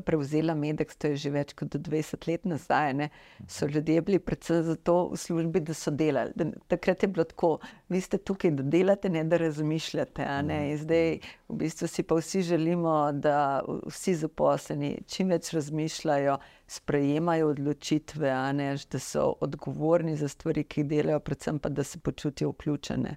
prevzela 0.04 0.54
medek, 0.54 0.92
to 1.00 1.08
je 1.08 1.16
že 1.22 1.30
več 1.32 1.54
kot 1.56 1.72
20 1.72 2.26
let 2.28 2.44
nazaj, 2.44 2.92
ne, 2.94 3.08
so 3.48 3.66
ljudje 3.66 4.02
bili 4.04 4.18
predvsem 4.20 4.60
zato 4.66 4.96
v 5.08 5.16
službi, 5.16 5.62
da 5.64 5.74
so 5.74 5.90
delali. 5.90 6.52
Takrat 6.68 7.02
je 7.02 7.08
bilo 7.08 7.24
tako, 7.24 7.52
vi 7.88 8.00
ste 8.00 8.20
tukaj, 8.20 8.52
da 8.58 8.62
delate, 8.62 9.08
ne 9.08 9.24
da 9.24 9.40
razmišljate. 9.40 10.26
Ne, 10.44 10.58
in 10.74 10.82
zdaj 10.82 11.08
v 11.48 11.58
bistvu 11.64 11.88
si 11.88 12.04
pa 12.04 12.20
vsi 12.20 12.44
želimo, 12.44 12.98
da 13.12 13.62
vsi 13.88 14.18
zaposleni 14.20 14.98
čim 15.08 15.32
več 15.32 15.54
razmišljajo, 15.56 16.36
sprejemajo 16.68 17.48
odločitve, 17.54 18.36
ne, 18.52 18.68
da 18.92 19.00
so 19.00 19.30
odgovorni 19.40 20.12
za 20.20 20.28
stvari, 20.28 20.68
ki 20.68 20.84
jih 20.84 20.92
delajo, 20.92 21.24
predvsem 21.24 21.56
pa, 21.58 21.72
da 21.72 21.88
se 21.88 22.04
počutijo 22.04 22.52
vključene 22.52 23.16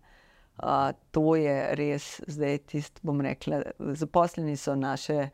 to 1.12 1.36
je 1.36 1.75
res, 1.75 2.22
zdaj 2.27 2.58
tisto, 2.58 3.01
bom 3.03 3.22
rekla, 3.22 3.62
zaposleni 3.79 4.58
so 4.58 4.75
naše 4.75 5.29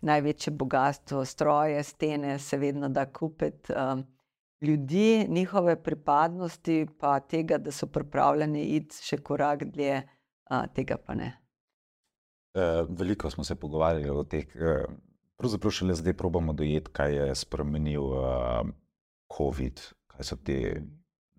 največje 0.00 0.52
bogatstvo, 0.52 1.24
stroje, 1.24 1.82
stene, 1.82 2.38
se 2.38 2.56
vedno 2.56 2.88
da 2.88 3.06
kupiti. 3.06 3.72
Um, 3.72 4.04
ljudi, 4.60 5.26
njihove 5.28 5.82
pripadnosti, 5.82 6.86
pa 6.98 7.20
tega, 7.20 7.58
da 7.58 7.72
so 7.72 7.86
pripravljeni 7.86 8.64
iti 8.76 9.02
še 9.04 9.20
korak 9.24 9.64
dlje, 9.64 10.02
uh, 10.50 10.64
tega 10.74 10.96
pa 10.96 11.14
ne. 11.14 11.32
Uh, 12.54 12.88
veliko 12.88 13.30
smo 13.30 13.44
se 13.44 13.54
pogovarjali 13.54 14.10
o 14.10 14.24
teh. 14.24 14.46
Uh, 14.56 14.84
pravzaprav 15.36 15.72
šele 15.72 15.94
zdaj 15.94 16.16
probamo 16.16 16.52
dojeti, 16.52 16.92
kaj 16.92 17.14
je 17.16 17.34
spremenil 17.34 18.02
uh, 18.02 18.72
COVID, 19.36 19.84
kaj 20.06 20.26
so 20.32 20.36
te. 20.36 20.82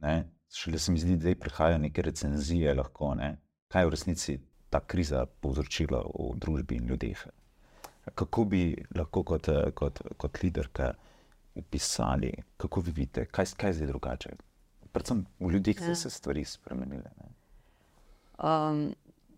Ne? 0.01 0.15
Šele 0.51 0.79
se 0.79 0.91
mi 0.91 0.99
zdi, 0.99 1.15
da 1.17 1.35
prihajajo 1.39 1.77
neke 1.77 2.01
recenzije, 2.01 2.73
lahko, 2.75 3.13
ne? 3.15 3.37
kaj 3.71 3.81
je 3.81 3.87
v 3.87 3.91
resnici 3.91 4.39
ta 4.69 4.79
kriza 4.79 5.25
povzročila 5.25 6.01
v 6.07 6.31
družbi 6.39 6.75
in 6.75 6.87
ljudeh. 6.91 7.23
Kako 8.15 8.45
bi 8.45 8.75
lahko 8.95 9.23
kot, 9.23 9.47
kot, 9.75 10.01
kot 10.17 10.43
liderka 10.43 10.93
opisali, 11.55 12.31
kako 12.57 12.81
vi 12.81 12.91
vidite, 12.91 13.25
kaj, 13.25 13.53
kaj 13.57 13.69
je 13.69 13.73
zdaj 13.79 13.87
drugače. 13.87 14.33
Predvsem 14.91 15.25
v 15.39 15.51
ljudeh 15.55 15.79
so 15.79 15.91
ja. 15.91 15.95
se 15.95 16.09
stvari 16.09 16.43
spremenile. 16.45 17.11
Um, 18.43 18.89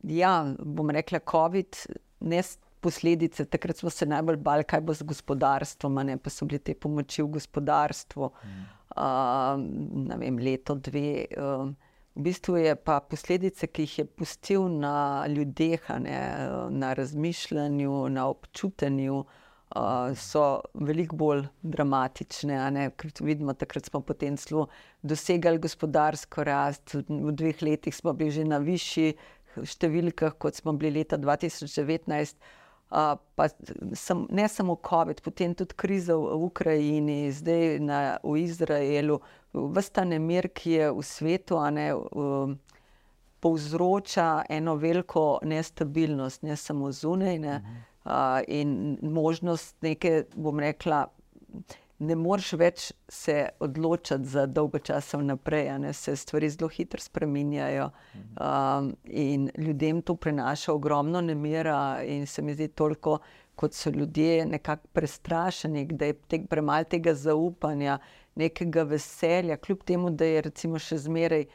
ja, 0.04 0.56
bom 0.60 0.90
rekla, 0.90 1.20
COVID, 1.32 1.76
ne 2.20 2.42
posledice. 2.84 3.46
Takrat 3.46 3.80
smo 3.80 3.90
se 3.90 4.06
najbolj 4.10 4.38
bali, 4.44 4.68
kaj 4.68 4.82
bo 4.84 4.96
z 4.96 5.08
gospodarstvom, 5.08 6.02
ne 6.08 6.18
pa 6.20 6.34
so 6.34 6.48
bile 6.50 6.60
te 6.60 6.76
pomoči 6.76 7.24
v 7.24 7.32
gospodarstvu. 7.38 8.30
Mm. 8.30 8.66
Uh, 8.94 10.18
vem, 10.20 10.38
leto, 10.44 10.76
dve. 10.76 11.26
Uh, 11.38 11.72
v 12.14 12.26
bistvu 12.28 12.60
je 12.62 12.76
pa 12.78 13.00
posledice, 13.02 13.68
ki 13.68 13.88
jih 13.88 13.96
je 14.00 14.06
pustil 14.06 14.68
na 14.70 15.26
ljudeh, 15.28 15.88
ne, 16.04 16.20
na 16.70 16.94
razmišljanju, 16.94 18.04
na 18.14 18.28
občutenju. 18.30 19.24
Uh, 19.74 20.14
so 20.14 20.62
veliko 20.74 21.18
bolj 21.18 21.48
dramatične. 21.62 22.92
Vidimo, 23.20 23.56
takrat 23.58 23.90
smo 23.90 24.04
potem 24.06 24.38
zelo 24.38 24.68
dosegali 25.02 25.58
gospodarsko 25.58 26.44
rast, 26.46 26.94
v 27.10 27.34
dveh 27.34 27.64
letih 27.66 27.96
smo 27.96 28.14
bili 28.14 28.32
že 28.32 28.46
na 28.46 28.60
višjih 28.62 29.18
številkah, 29.62 30.38
kot 30.38 30.58
smo 30.58 30.74
bili 30.78 31.00
leta 31.00 31.18
2019 31.18 32.38
pa 33.36 33.48
sem, 33.94 34.28
ne 34.30 34.48
samo 34.48 34.76
COVID, 34.90 35.22
potem 35.26 35.56
tudi 35.58 35.74
kriza 35.76 36.16
v 36.16 36.44
Ukrajini, 36.46 37.32
zdaj 37.34 37.80
na, 37.82 38.02
v 38.24 38.38
Izraelu, 38.44 39.18
vse 39.54 39.94
ta 39.94 40.04
nemir, 40.06 40.50
ki 40.54 40.76
je 40.78 40.92
v 40.94 41.06
svetu, 41.06 41.58
ne, 41.74 41.88
um, 41.96 42.60
povzroča 43.42 44.44
eno 44.50 44.76
veliko 44.76 45.40
nestabilnost, 45.44 46.46
ne 46.46 46.56
samo 46.56 46.92
zunaj, 46.92 47.40
ne, 47.40 47.56
uh, 48.06 48.40
in 48.48 48.98
možnost 49.02 49.76
neke, 49.82 50.24
bom 50.36 50.62
rekla, 50.62 51.08
ne 52.08 52.16
moreš 52.16 52.54
več 52.60 52.92
se 53.10 53.36
odločiti 53.64 54.30
za 54.30 54.46
dolgo 54.46 54.80
časa 54.80 55.18
vnaprej, 55.18 55.72
ne 55.80 55.94
se 55.94 56.16
stvari 56.16 56.50
zelo 56.50 56.70
hitro 56.70 57.02
spreminjajo. 57.02 57.90
Um, 58.14 58.94
in 59.06 59.50
ljudem 59.58 60.02
to 60.02 60.16
prinaša 60.16 60.74
ogromno 60.74 61.22
nemira, 61.22 62.04
in 62.06 62.28
se 62.28 62.42
mi 62.42 62.54
zdi 62.54 62.68
toliko, 62.68 63.20
kot 63.56 63.74
so 63.74 63.90
ljudje 63.90 64.46
nekako 64.46 64.88
prestrašeni, 64.94 65.86
da 65.86 66.06
je 66.06 66.14
te, 66.14 66.40
premalo 66.50 66.84
tega 66.90 67.14
zaupanja, 67.14 68.00
nekega 68.36 68.84
veselja, 68.84 69.58
kljub 69.58 69.84
temu, 69.86 70.10
da 70.10 70.26
je 70.26 70.42
recimo 70.42 70.80
še 70.82 70.98
zmeraj 70.98 71.46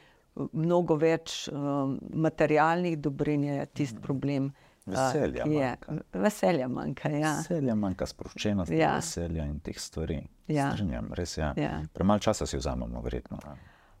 mnogo 0.53 0.95
več 0.95 1.49
um, 1.51 1.97
materialnih 2.13 2.97
dobrin, 2.97 3.43
je 3.43 3.65
tisti 3.73 4.01
problem. 4.01 4.51
Veselja 4.85 5.45
manjka. 5.45 5.97
Veselja 6.13 6.67
manjka, 6.67 7.09
ja. 7.09 7.33
Veselja 7.37 7.75
manjka, 7.75 8.07
sproščenost, 8.09 8.71
ja. 8.73 8.95
veselja 8.95 9.45
in 9.45 9.59
teh 9.63 9.79
stvari. 9.79 10.21
Ja. 10.47 10.71
Strinjam, 10.73 11.11
res 11.17 11.37
je. 11.37 11.43
Ja. 11.43 11.53
ja. 11.57 11.73
Premalo 11.93 12.23
časa 12.23 12.47
si 12.49 12.57
vzamemo, 12.57 13.01
verjetno. 13.05 13.39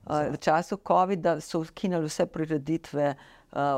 V 0.09 0.37
času 0.41 0.79
COVID-a 0.87 1.37
so 1.43 1.61
ukinili 1.61 2.07
vse 2.07 2.25
prireditve, 2.25 3.11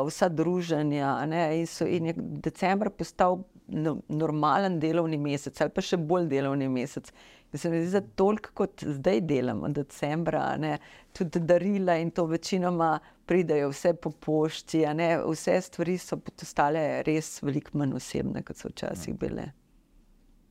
vsa 0.08 0.29
druženja. 0.29 1.25
Ne, 1.25 1.41
in, 1.60 1.67
so, 1.67 1.88
in 1.88 2.12
je 2.12 2.13
decembr 2.17 2.91
postal 2.96 3.41
no, 3.67 3.98
normalen 4.08 4.79
delovni 4.79 5.20
mesec, 5.20 5.58
ali 5.62 5.74
pa 5.75 5.84
še 5.84 6.00
bolj 6.00 6.29
delovni 6.31 6.70
mesec. 6.72 7.12
Se 7.53 7.70
mi 7.70 7.81
zdi, 7.86 8.00
da 8.00 8.01
toliko 8.15 8.53
kot 8.53 8.84
zdaj 8.88 9.22
delamo, 9.27 9.70
decembra, 9.70 10.58
ne, 10.58 10.77
tudi 11.13 11.39
darila 11.39 11.98
in 12.00 12.12
to 12.15 12.25
večinoma 12.25 12.93
pridejo 13.25 13.70
vse 13.70 13.93
po 13.93 14.12
pošti, 14.12 14.86
vse 15.27 15.60
stvari 15.62 15.98
so 15.98 16.17
postale 16.17 17.03
res 17.03 17.41
veliko 17.43 17.77
manj 17.77 18.00
osebne, 18.00 18.43
kot 18.48 18.58
so 18.58 18.72
včasih 18.72 19.20
bile. 19.20 19.51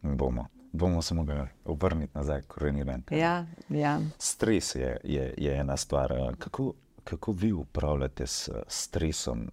Bomo 0.03 0.49
bomo 0.73 1.03
se 1.03 1.15
mogli 1.15 1.35
obrniti 1.65 2.13
nazaj, 2.15 2.43
koreniren. 2.43 3.03
Ja, 3.11 3.47
ja. 3.69 4.01
Stres 4.19 4.75
je, 4.75 4.97
je, 5.05 5.35
je 5.37 5.57
ena 5.57 5.77
stvar. 5.77 6.35
Kako, 6.39 6.73
kako 7.05 7.33
vi 7.33 7.53
upravljate 7.53 8.27
s 8.27 8.49
stresom? 8.67 9.51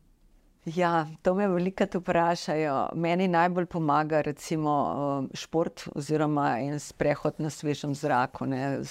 Ja, 0.76 1.08
to 1.22 1.34
me 1.34 1.48
veliko 1.48 1.86
vprašajo. 1.94 2.90
Meni 2.96 3.28
najbolj 3.28 3.66
pomaga 3.66 4.22
recimo, 4.22 4.72
um, 4.72 5.30
šport 5.34 5.86
oziroma 5.96 6.58
en 6.60 6.80
sprehod 6.80 7.38
na 7.40 7.50
svežem 7.50 7.94
zraku. 7.96 8.46
Ne. 8.46 8.82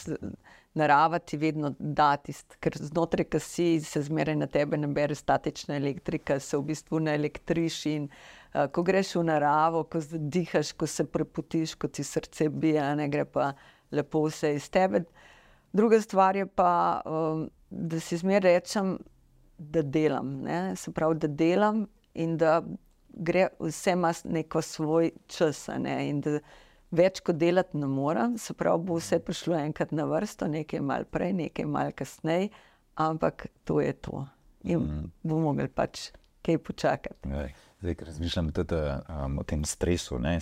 Narava 0.74 1.18
ti 1.18 1.36
vedno 1.36 1.74
da, 1.78 2.14
ker 2.60 2.78
znotraj, 2.80 3.26
ki 3.28 3.40
si, 3.40 3.66
se 3.84 4.00
zmeraj 4.08 4.36
na 4.40 4.46
tebe 4.46 4.76
nabere 4.80 5.14
statična 5.14 5.76
elektrika, 5.76 6.38
se 6.40 6.56
v 6.56 6.64
bistvu 6.70 7.00
na 7.00 7.12
elektriši. 7.14 7.92
In, 7.92 8.06
uh, 8.54 8.70
ko 8.72 8.84
greš 8.86 9.14
v 9.18 9.26
naravo, 9.28 9.82
ko 9.84 10.00
dihaš, 10.12 10.72
ko 10.72 10.88
se 10.88 11.04
preputiš, 11.04 11.74
ko 11.74 11.92
ti 11.92 12.04
srce 12.04 12.48
bije, 12.48 12.86
ne 12.96 13.08
gre 13.12 13.26
pa 13.28 13.50
lepo 13.92 14.24
vse 14.30 14.54
iz 14.56 14.70
tebe. 14.72 15.04
Druga 15.76 16.00
stvar 16.00 16.40
je 16.40 16.46
pa, 16.46 17.02
um, 17.04 17.50
da 17.68 18.00
si 18.00 18.16
zmeraj 18.16 18.60
rečem, 18.62 18.96
da 19.58 19.82
delam. 19.82 20.40
Ne? 20.42 20.76
Se 20.76 20.92
pravi, 20.92 21.18
da 21.18 21.28
delam 21.28 21.86
in 22.14 22.36
da 22.36 22.62
gre 23.16 23.48
vse 23.58 23.92
ima 23.92 24.12
neko 24.24 24.62
svoj 24.62 25.10
čas. 25.26 25.68
Ne? 25.78 25.98
In 26.08 26.20
da 26.20 26.38
več 26.90 27.20
kot 27.24 27.38
delati 27.40 27.78
ne 27.78 27.88
morem, 27.90 28.38
se 28.38 28.54
pravi, 28.54 28.84
bo 28.86 29.00
vse 29.00 29.18
prišlo 29.24 29.58
enkrat 29.58 29.92
na 29.96 30.06
vrsto, 30.08 30.48
nekaj 30.48 30.80
malo 30.80 31.08
prej, 31.10 31.32
nekaj 31.32 31.66
malo 31.66 31.94
kasneje, 31.96 32.50
ampak 32.94 33.48
to 33.64 33.80
je 33.80 33.92
to. 33.92 34.26
In 34.66 34.82
mm. 34.82 35.10
bomo 35.22 35.52
mogli 35.52 35.68
pač 35.68 36.10
kaj 36.46 36.58
počakati. 36.62 37.32
Aj. 37.32 37.54
Zdaj, 37.76 37.94
ker 37.94 38.08
razmišljam 38.08 38.46
tudi, 38.56 38.76
um, 39.12 39.38
o 39.38 39.42
tem 39.44 39.64
stresu, 39.68 40.16
ne, 40.18 40.38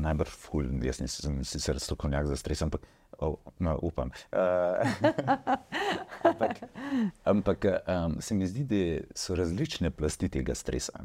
najbrž 0.00 0.32
ful, 0.40 0.70
jaz 0.82 1.02
nisem 1.02 1.42
sicer 1.44 1.76
strokovnjak 1.82 2.30
za 2.30 2.38
stres, 2.40 2.62
ampak 2.64 2.86
oh, 3.18 3.36
no, 3.58 3.78
upam. 3.82 4.10
Uh, 4.32 4.86
ampak 6.28 6.62
ampak 7.24 7.64
um, 7.86 8.20
se 8.20 8.34
mi 8.34 8.46
zdi, 8.46 8.64
da 8.64 9.04
so 9.14 9.34
različne 9.34 9.90
plasti 9.90 10.28
tega 10.28 10.54
stresa. 10.54 11.00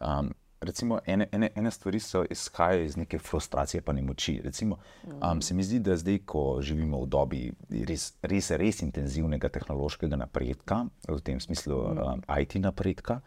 Um, 0.00 0.32
recimo, 0.60 0.98
ene, 1.06 1.26
ene, 1.32 1.50
ene 1.54 1.70
stvari 1.70 2.00
so 2.00 2.24
izhajajo 2.30 2.84
iz 2.84 2.96
neke 2.96 3.18
frustracije, 3.18 3.80
pa 3.82 3.92
ne 3.92 4.02
moči. 4.02 4.40
Recimo, 4.44 4.78
um, 5.06 5.42
se 5.42 5.54
mi 5.54 5.62
zdi, 5.62 5.78
da 5.78 5.96
zdaj, 5.96 6.18
ko 6.26 6.58
živimo 6.62 7.02
v 7.02 7.06
dobi 7.06 7.42
res, 7.88 8.12
res, 8.22 8.50
res 8.50 8.82
intenzivnega 8.82 9.48
tehnološkega 9.48 10.16
napredka, 10.16 10.84
v 11.08 11.20
tem 11.20 11.40
smislu 11.40 11.78
um, 11.78 12.22
IT 12.40 12.58
napredka 12.62 13.20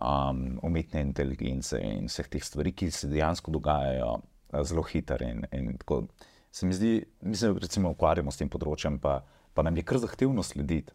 um, 0.00 0.58
umetne 0.62 1.00
inteligence 1.00 1.80
in 1.80 2.10
vseh 2.10 2.28
teh 2.28 2.44
stvari, 2.44 2.72
ki 2.72 2.90
se 2.90 3.08
dejansko 3.08 3.50
dogajajo 3.50 4.20
zelo 4.62 4.82
hitro. 4.82 5.24
In, 5.24 5.46
in 5.52 5.76
tako, 5.80 6.04
se 6.52 6.66
mi 6.66 6.74
zdi, 6.74 7.04
mi 7.20 7.36
se 7.36 7.52
recimo 7.52 7.90
ukvarjamo 7.94 8.32
s 8.32 8.40
tem 8.40 8.50
področjem, 8.52 8.98
pa, 9.02 9.20
pa 9.54 9.64
nam 9.66 9.76
je 9.76 9.84
kar 9.86 10.00
zahtevno 10.02 10.44
slediti. 10.46 10.94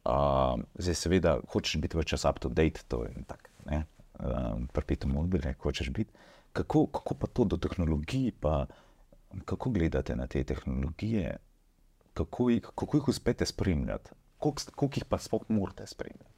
Uh, 0.00 0.56
zdaj, 0.80 0.96
seveda, 0.96 1.34
hočeš 1.52 1.80
biti 1.82 1.98
več 1.98 2.14
časa 2.14 2.32
up 2.32 2.40
to 2.40 2.48
date, 2.48 2.86
to 2.88 3.02
je 3.04 3.24
tako, 3.28 3.50
um, 3.68 4.64
perpetuum 4.72 5.12
mobile, 5.18 5.52
hočeš 5.60 5.92
biti. 5.92 6.28
Kako, 6.56 6.86
kako 6.94 7.14
pa 7.20 7.28
to 7.28 7.44
do 7.44 7.60
tehnologije, 7.60 8.32
pa 8.40 8.64
kako 9.44 9.70
gledate 9.70 10.16
na 10.16 10.26
te 10.26 10.42
tehnologije, 10.44 11.36
kako, 12.14 12.48
kako 12.74 12.96
jih 12.96 13.08
uspete 13.12 13.46
spremljati, 13.46 14.10
koliko, 14.38 14.62
koliko 14.74 14.98
jih 14.98 15.04
pa 15.04 15.18
sploh 15.18 15.44
morate 15.48 15.86
spremljati? 15.86 16.29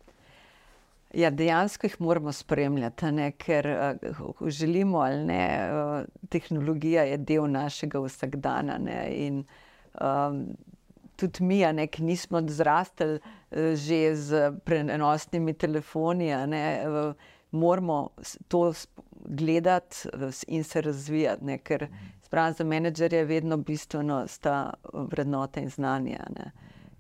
Ja, 1.15 1.31
dejansko 1.31 1.87
jih 1.87 1.97
moramo 2.01 2.33
spremljati, 2.33 3.11
ne, 3.13 3.33
ker 3.37 3.67
uh, 3.69 4.49
želimo 4.49 4.99
ali 4.99 5.25
ne, 5.25 5.71
uh, 5.73 6.29
tehnologija 6.29 7.03
je 7.03 7.17
del 7.17 7.51
našega 7.51 8.01
vsakdana. 8.01 8.79
Ne, 8.79 9.01
in, 9.11 9.45
um, 10.01 10.47
tudi 11.17 11.45
mi, 11.45 11.61
ne, 11.73 11.87
ki 11.87 12.03
nismo 12.03 12.41
zrastali 12.49 13.19
uh, 13.21 13.75
že 13.77 14.15
z 14.17 14.53
prenosnimi 14.65 15.53
telefoni, 15.53 16.33
ne, 16.47 16.65
uh, 16.89 17.15
moramo 17.51 18.09
to 18.49 18.73
gledati 19.25 20.09
in 20.49 20.65
se 20.65 20.81
razvijati. 20.81 21.45
Ne, 21.45 21.59
ker 21.59 21.89
za 22.57 22.65
menedžerje 22.65 23.19
je 23.19 23.25
vedno 23.25 23.57
bistveno 23.57 24.27
sta 24.29 24.73
vrednota 24.93 25.61
in 25.61 25.69
znanje. 25.69 26.19
Ne. 26.37 26.53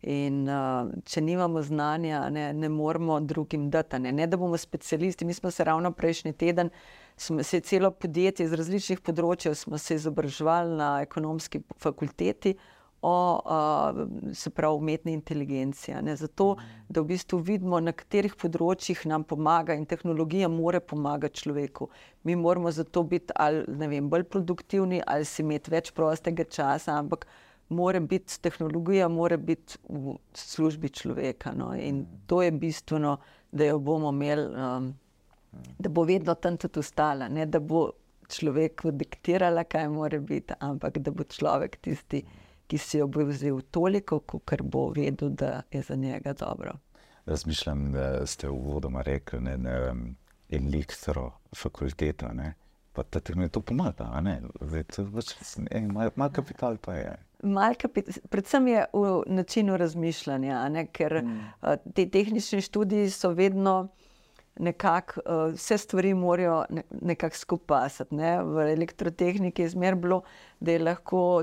In 0.02 0.48
uh, 0.50 0.90
če 1.06 1.20
nimamo 1.22 1.62
znanja, 1.62 2.24
ne, 2.34 2.48
ne 2.52 2.68
moramo 2.68 3.20
drugim 3.20 3.70
dati. 3.70 4.00
Ne. 4.02 4.12
ne, 4.12 4.26
da 4.26 4.36
bomo 4.36 4.58
specialisti. 4.58 5.24
Mi 5.24 5.34
smo 5.34 5.50
se 5.50 5.64
ravno 5.64 5.92
prejšnji 5.92 6.32
teden, 6.32 6.70
smo 7.16 7.42
se 7.42 7.60
celo 7.60 7.90
podjetje 7.90 8.46
iz 8.46 8.52
različnih 8.52 9.00
področjev, 9.00 9.54
smo 9.54 9.78
se 9.78 9.94
izobraževali 10.00 10.76
na 10.76 10.92
ekonomski 11.06 11.62
fakulteti 11.78 12.56
o 13.02 13.42
uh, 13.44 14.34
se 14.34 14.50
pravi 14.50 14.76
umetni 14.76 15.12
inteligenci. 15.12 15.94
Ne. 16.02 16.16
Zato, 16.16 16.56
da 16.88 17.02
v 17.02 17.10
bistvu 17.10 17.40
vidimo, 17.42 17.80
na 17.82 17.92
katerih 17.92 18.36
področjih 18.38 19.02
nam 19.10 19.26
pomaga 19.26 19.74
in 19.74 19.86
tehnologija 19.90 20.50
more 20.50 20.80
pomagati 20.80 21.42
človeku. 21.42 21.90
Mi 22.22 22.36
moramo 22.38 22.70
zato 22.70 23.02
biti 23.02 23.34
ali, 23.34 23.64
vem, 23.66 24.10
bolj 24.10 24.28
produktivni 24.30 25.02
ali 25.06 25.26
si 25.26 25.42
imeti 25.42 25.74
več 25.74 25.90
prostega 25.94 26.46
časa, 26.46 26.94
ampak 26.94 27.26
mora 27.72 28.00
biti 28.00 28.40
tehnologija, 28.40 29.08
mora 29.08 29.36
biti 29.36 29.78
v 29.88 30.16
službi 30.34 30.88
človeka. 30.88 31.52
No? 31.56 31.72
In 31.74 32.04
to 32.26 32.42
je 32.42 32.52
bistveno, 32.52 33.16
da 33.52 33.64
jo 33.64 33.78
bomo 33.78 34.12
imeli, 34.12 34.46
um, 34.54 34.92
da 35.78 35.88
bo 35.88 36.04
vedno 36.04 36.34
tam 36.34 36.56
tudi 36.56 36.78
ostala. 36.80 37.28
Ne? 37.28 37.46
Da 37.46 37.60
bo 37.60 37.90
človeku 38.28 38.90
diktirala, 38.90 39.64
kaj 39.64 39.88
mora 39.88 40.20
biti, 40.20 40.54
ampak 40.60 40.98
da 40.98 41.10
bo 41.10 41.24
človek 41.24 41.76
tisti, 41.84 42.22
ki 42.66 42.78
si 42.78 42.98
jo 42.98 43.06
bo 43.06 43.26
vzel 43.28 43.60
toliko, 43.70 44.20
kot 44.24 44.62
bo 44.62 44.88
vedel, 44.96 45.34
da 45.36 45.62
je 45.70 45.82
za 45.82 45.94
njega 45.94 46.32
dobro. 46.32 46.78
Razmišljam, 47.26 47.92
da 47.92 48.26
ste 48.26 48.48
v 48.48 48.56
vodoma 48.56 49.02
rekli, 49.02 49.40
da 49.56 49.70
je 49.70 49.94
elektro 50.52 51.30
fakulteta. 51.56 52.32
Ne? 52.32 52.54
Pa 52.92 53.02
da 53.12 53.20
ti 53.20 53.32
to 53.48 53.60
pomaga, 53.60 54.20
malo 56.16 56.30
kapital 56.32 56.76
pa 56.76 56.94
je. 56.94 57.16
Mal 57.42 57.74
kapit 57.74 58.06
predvsem 58.30 58.68
je 58.68 58.84
v 58.92 59.22
načinu 59.26 59.76
razmišljanja, 59.76 60.68
ne? 60.68 60.86
ker 60.86 61.22
mm. 61.24 61.80
te 61.94 62.06
tehnične 62.10 62.60
študije 62.60 63.10
so 63.10 63.32
vedno 63.34 63.88
nekako 64.58 65.20
uh, 65.26 65.54
vse 65.54 65.78
stvari 65.78 66.14
morajo 66.14 66.64
ne, 66.70 66.82
nekako 67.00 67.36
skupaj 67.36 67.66
pasati. 67.66 68.14
Ne? 68.14 68.42
V 68.42 68.72
elektrotehniki 68.72 69.62
je 69.62 69.68
zmer 69.68 69.94
bilo, 69.94 70.22
da, 70.60 70.78
lahko 70.78 71.42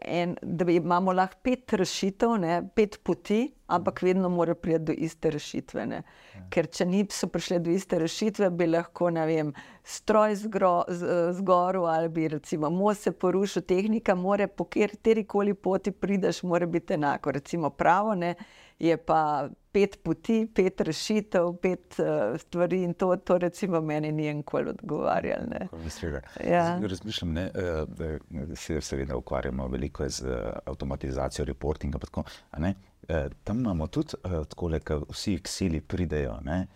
en, 0.00 0.36
da 0.42 0.70
imamo 0.72 1.12
lahko 1.12 1.38
pet 1.42 1.72
rešitev, 1.72 2.36
ne? 2.38 2.62
pet 2.74 2.98
poti, 3.02 3.54
ampak 3.66 4.02
vedno 4.02 4.28
mora 4.28 4.54
priti 4.54 4.84
do 4.84 4.92
iste 4.92 5.30
rešitve. 5.30 5.86
Ne? 5.86 6.02
Ker 6.50 6.66
če 6.66 6.84
niso 6.86 7.28
prišle 7.32 7.58
do 7.64 7.70
iste 7.70 7.98
rešitve, 7.98 8.50
bi 8.50 8.66
lahko 8.66 9.10
vem, 9.10 9.54
stroj 9.84 10.36
zgoril 11.32 11.86
ali 11.86 12.08
bi 12.08 12.28
recimo 12.28 12.70
most 12.70 13.02
se 13.02 13.12
porušil, 13.12 13.62
tehnika 13.62 14.14
mora 14.14 14.48
po 14.48 14.64
kateri 14.64 15.24
koli 15.24 15.54
poti 15.54 15.90
prideš, 15.90 16.42
mora 16.42 16.66
biti 16.66 16.94
enako. 16.94 17.30
Recimo 17.30 17.70
pravo 17.70 18.14
ne? 18.14 18.34
je 18.78 18.96
pa 18.96 19.48
pet 19.72 19.98
poti, 20.02 20.46
pet 20.54 20.80
rešitev, 20.80 21.52
pet 21.62 21.98
uh, 21.98 22.38
stvari 22.40 22.82
in 22.82 22.94
to, 22.94 23.16
to 23.16 23.38
recimo 23.38 23.80
meni 23.80 24.12
ni 24.12 24.26
enkoli 24.26 24.70
odgovarjalo. 24.70 25.46
Ja. 26.46 26.78
Razmišljam, 26.80 27.32
ne, 27.32 27.50
eh, 27.54 28.18
da 28.30 28.56
se 28.56 28.80
seveda 28.80 29.16
ukvarjamo 29.16 29.68
veliko 29.68 30.08
z 30.08 30.26
eh, 30.26 30.52
avtomatizacijo 30.66 31.44
reportinga. 31.44 31.98
Tako, 31.98 32.24
Tam 33.44 33.58
imamo 33.60 33.86
tudi 33.86 34.14
tako, 34.22 34.68
da 34.68 35.00
vsi 35.08 35.38
ksili 35.42 35.80
pridejo. 35.80 36.36
Ne? 36.44 36.66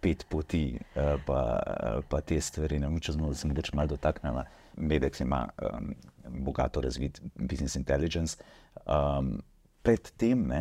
Pet 0.00 0.26
poti, 0.28 0.78
pa, 1.26 1.62
pa 2.08 2.20
te 2.20 2.40
stvari, 2.40 2.78
ne 2.78 2.86
vem, 2.86 3.00
če 3.00 3.12
smo 3.12 3.32
se 3.34 3.48
morda 3.48 3.62
malo 3.72 3.88
dotaknili. 3.88 4.44
Medex 4.76 5.20
ima 5.20 5.48
um, 5.62 5.94
bogato 6.28 6.80
razvit 6.80 7.20
business 7.34 7.76
intelligence. 7.76 8.36
Um, 8.86 9.40
predtem, 9.82 10.52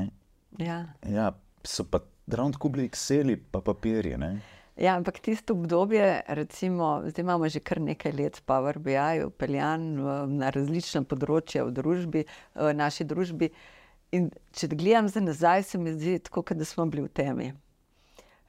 ja. 0.58 0.86
Ja, 1.10 1.34
so 1.63 1.84
pa 1.84 2.00
ravno 2.27 2.51
tako 2.51 2.70
bili 2.70 2.88
Exceli, 2.88 3.38
pa 3.51 3.62
papirje. 3.62 4.17
Ne? 4.17 4.39
Ja, 4.75 4.96
ampak 4.98 5.20
tisto 5.20 5.53
obdobje, 5.53 6.22
recimo, 6.27 7.03
zdaj 7.05 7.22
imamo 7.22 7.50
že 7.50 7.60
kar 7.60 7.82
nekaj 7.82 8.12
let 8.12 8.41
Power 8.46 8.79
BI, 8.79 9.25
upeljan 9.25 9.84
na 10.38 10.50
različna 10.50 11.03
področja 11.05 11.65
v 11.67 11.74
družbi, 11.77 12.24
v 12.55 12.74
naši 12.74 13.05
družbi. 13.05 13.51
In 14.17 14.32
če 14.53 14.67
gledam 14.74 15.10
za 15.10 15.22
nazaj, 15.22 15.63
se 15.63 15.77
mi 15.77 15.93
zdi 15.93 16.20
tako, 16.20 16.43
da 16.53 16.65
smo 16.65 16.86
bili 16.86 17.05
v 17.05 17.13
temi. 17.13 17.51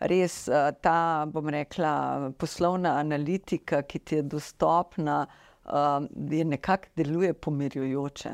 Res 0.00 0.48
ta, 0.80 1.24
bom 1.28 1.48
rekla, 1.48 2.32
poslovna 2.40 2.96
analitika, 3.00 3.82
ki 3.82 3.98
ti 3.98 4.16
je 4.16 4.24
dostopna, 4.24 5.26
je 5.64 6.44
nekako 6.44 6.88
deluje 6.96 7.32
pomirjujoče 7.32 8.32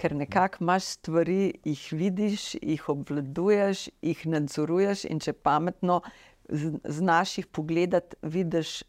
ker 0.00 0.14
nekako 0.16 0.64
imaš 0.64 0.94
stvari, 0.96 1.52
jih 1.64 1.82
vidiš, 1.92 2.54
jih 2.62 2.88
obvladuješ, 2.88 3.88
jih 4.02 4.26
nadzoruješ, 4.32 5.04
in 5.10 5.20
če 5.20 5.34
pametno 5.36 6.00
znaš 6.48 7.38
jih 7.38 7.50
pogledati, 7.52 8.16
vidiš, 8.22 8.80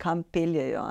kam 0.00 0.22
peljejo. 0.22 0.82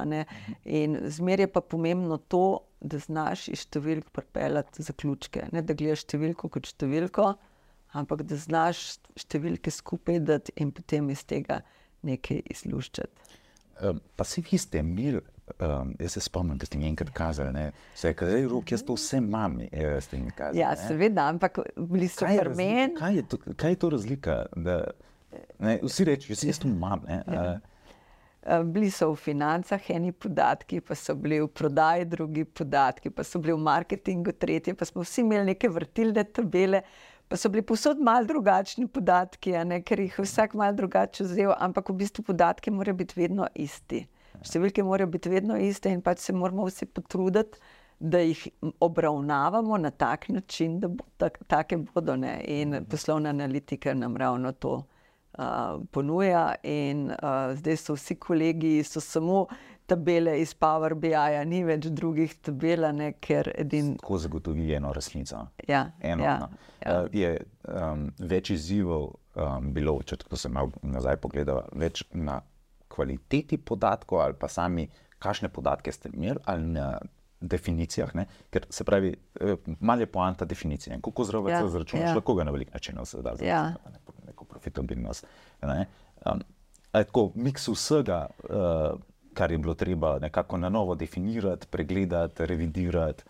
In 0.65 0.97
zmer 1.09 1.41
je 1.41 1.47
pa 1.51 1.61
pomembno 1.61 2.17
to, 2.17 2.61
da 2.81 2.99
znaš 3.01 3.47
iz 3.49 3.63
številk 3.65 4.11
pripeljati 4.13 4.85
zaključke. 4.85 5.47
Ne 5.51 5.63
da 5.65 5.73
gledaš 5.73 6.05
številko 6.05 6.51
kot 6.53 6.69
številko, 6.69 7.31
ampak 7.97 8.21
da 8.29 8.37
znaš 8.37 8.99
številke 9.17 9.73
skupaj 9.73 10.21
dati 10.21 10.53
in 10.61 10.71
potem 10.75 11.09
iz 11.09 11.25
tega 11.25 11.63
nekaj 12.05 12.43
izluščati. 12.53 13.33
Pa 14.17 14.25
si 14.25 14.43
vi 14.45 14.61
ste 14.61 14.81
imeli 14.85 15.23
Um, 15.47 15.93
jaz 15.99 16.11
se 16.11 16.19
spomnim, 16.19 16.57
da 16.59 16.67
ste 16.67 16.77
mi 16.77 16.89
enkrat 16.89 17.09
kazali, 17.15 17.53
da 17.53 17.59
je 17.59 17.71
vse 17.95 18.13
rok, 18.51 18.71
jaz 18.71 18.81
to 18.83 18.97
vse 18.97 19.17
imam. 19.17 19.53
Kazali, 20.35 20.59
ja, 20.59 20.73
seveda, 20.75 21.29
ampak 21.31 21.59
bili 21.77 22.09
so 22.11 22.27
kar 22.27 22.49
meni. 22.55 22.91
Kaj, 22.97 23.21
kaj 23.55 23.71
je 23.71 23.77
to 23.79 23.89
razlika? 23.89 24.35
Da, 24.55 24.75
ne, 25.63 25.77
vsi 25.83 26.05
rečejo, 26.09 26.35
jaz, 26.35 26.43
jaz 26.49 26.59
to 26.59 26.67
imam. 26.67 27.05
Ja. 27.07 27.45
Bili 28.67 28.91
so 28.91 29.13
v 29.13 29.21
financah 29.23 29.87
eni 29.95 30.11
podatki, 30.11 30.81
pa 30.83 30.99
so 30.99 31.15
bili 31.15 31.39
v 31.39 31.47
prodaji 31.47 32.05
drugi 32.11 32.43
podatki, 32.45 33.09
pa 33.15 33.23
so 33.23 33.39
bili 33.39 33.55
v 33.55 33.63
marketingu 33.63 34.35
tretji, 34.35 34.75
pa 34.75 34.85
smo 34.85 35.07
vsi 35.07 35.23
imeli 35.23 35.53
neke 35.53 35.71
vrtilne 35.71 36.27
tabele, 36.27 36.83
pa 37.27 37.39
so 37.39 37.47
bili 37.49 37.63
posod 37.63 38.03
mal 38.03 38.27
drugačni 38.27 38.87
podatki, 38.91 39.55
ne, 39.63 39.79
ker 39.79 40.03
jih 40.03 40.19
vsak 40.19 40.59
mal 40.59 40.75
drugače 40.75 41.23
vzel, 41.23 41.55
ampak 41.55 41.95
v 41.95 41.97
bistvu 42.03 42.27
podatki 42.33 42.75
morajo 42.75 42.99
biti 42.99 43.19
vedno 43.23 43.47
isti. 43.55 44.03
Številke 44.45 44.83
morajo 44.83 45.11
biti 45.11 45.29
vedno 45.29 45.57
iste 45.57 45.91
in 45.93 46.01
pač 46.01 46.27
se 46.27 46.33
moramo 46.33 46.67
vsi 46.67 46.85
potruditi, 46.85 47.59
da 47.99 48.19
jih 48.21 48.47
obravnavamo 48.79 49.77
na 49.77 49.89
tak 49.89 50.29
način, 50.29 50.79
da 50.79 50.87
bo 50.87 51.05
tak, 51.17 51.39
take 51.47 51.77
bodo. 51.77 52.15
Ne? 52.15 52.41
In 52.45 52.69
mhm. 52.69 52.85
poslovna 52.89 53.29
analitika 53.29 53.93
nam 53.93 54.17
ravno 54.17 54.51
to 54.51 54.75
uh, 55.37 55.81
ponuja. 55.91 56.55
In 56.63 57.09
uh, 57.11 57.55
zdaj 57.57 57.77
so 57.77 57.95
vsi 57.97 58.15
kolegi, 58.15 58.83
so 58.83 59.01
samo 59.01 59.47
tabele 59.87 60.41
iz 60.41 60.53
Power 60.53 60.93
BI, 60.95 61.09
-ja, 61.09 61.43
ni 61.43 61.63
več 61.63 61.85
drugih 61.85 62.35
tabel, 62.41 62.83
ker 63.19 63.51
edin. 63.55 63.95
Tako 63.97 64.17
zagotovi 64.17 64.73
eno 64.73 64.93
resnico. 64.93 65.47
Ja, 65.67 65.91
eno, 65.99 66.23
ja, 66.23 66.39
no. 66.39 66.49
ja. 66.85 67.01
Uh, 67.01 67.15
je 67.15 67.37
um, 67.63 68.11
več 68.19 68.49
izzivov 68.49 69.13
um, 69.35 69.73
bilo, 69.73 70.01
če 70.03 70.17
se 70.35 70.49
malo 70.49 70.71
nazaj 70.81 71.17
pogledamo, 71.17 71.63
več 71.73 72.03
na 72.11 72.41
kvaliteti 72.97 73.57
podatkov 73.57 74.25
ali 74.25 74.33
pa 74.39 74.49
sami, 74.49 74.87
kakšne 75.19 75.49
podatke 75.53 75.93
ste 75.93 76.09
imeli 76.13 76.41
ali 76.45 76.73
na 76.73 76.97
definicijah. 77.41 78.15
Ne? 78.15 78.25
Ker 78.49 78.65
se 78.69 78.83
pravi, 78.83 79.13
eh, 79.41 79.55
malo 79.79 80.01
je 80.01 80.09
poanta 80.11 80.45
definicije. 80.45 80.99
Kako 81.05 81.23
zelo 81.23 81.49
ja, 81.49 81.61
se 81.61 81.69
zračunaš, 81.69 82.09
ja. 82.09 82.15
lahko 82.15 82.35
ga 82.35 82.43
na 82.43 82.51
velik 82.51 82.73
način 82.73 82.95
da 82.95 83.35
za 83.35 83.45
ja. 83.45 83.63
neko, 83.93 84.13
neko 84.25 84.45
profitabilnost. 84.45 85.25
Ne? 85.61 85.85
Um, 86.25 86.41
tako, 86.91 87.31
miks 87.35 87.67
vsega, 87.67 88.25
uh, 88.49 88.99
kar 89.33 89.51
je 89.51 89.57
bilo 89.57 89.73
treba 89.73 90.17
nekako 90.19 90.57
na 90.57 90.69
novo 90.69 90.95
definirati, 90.95 91.67
pregledati, 91.67 92.45
revidirati. 92.45 93.23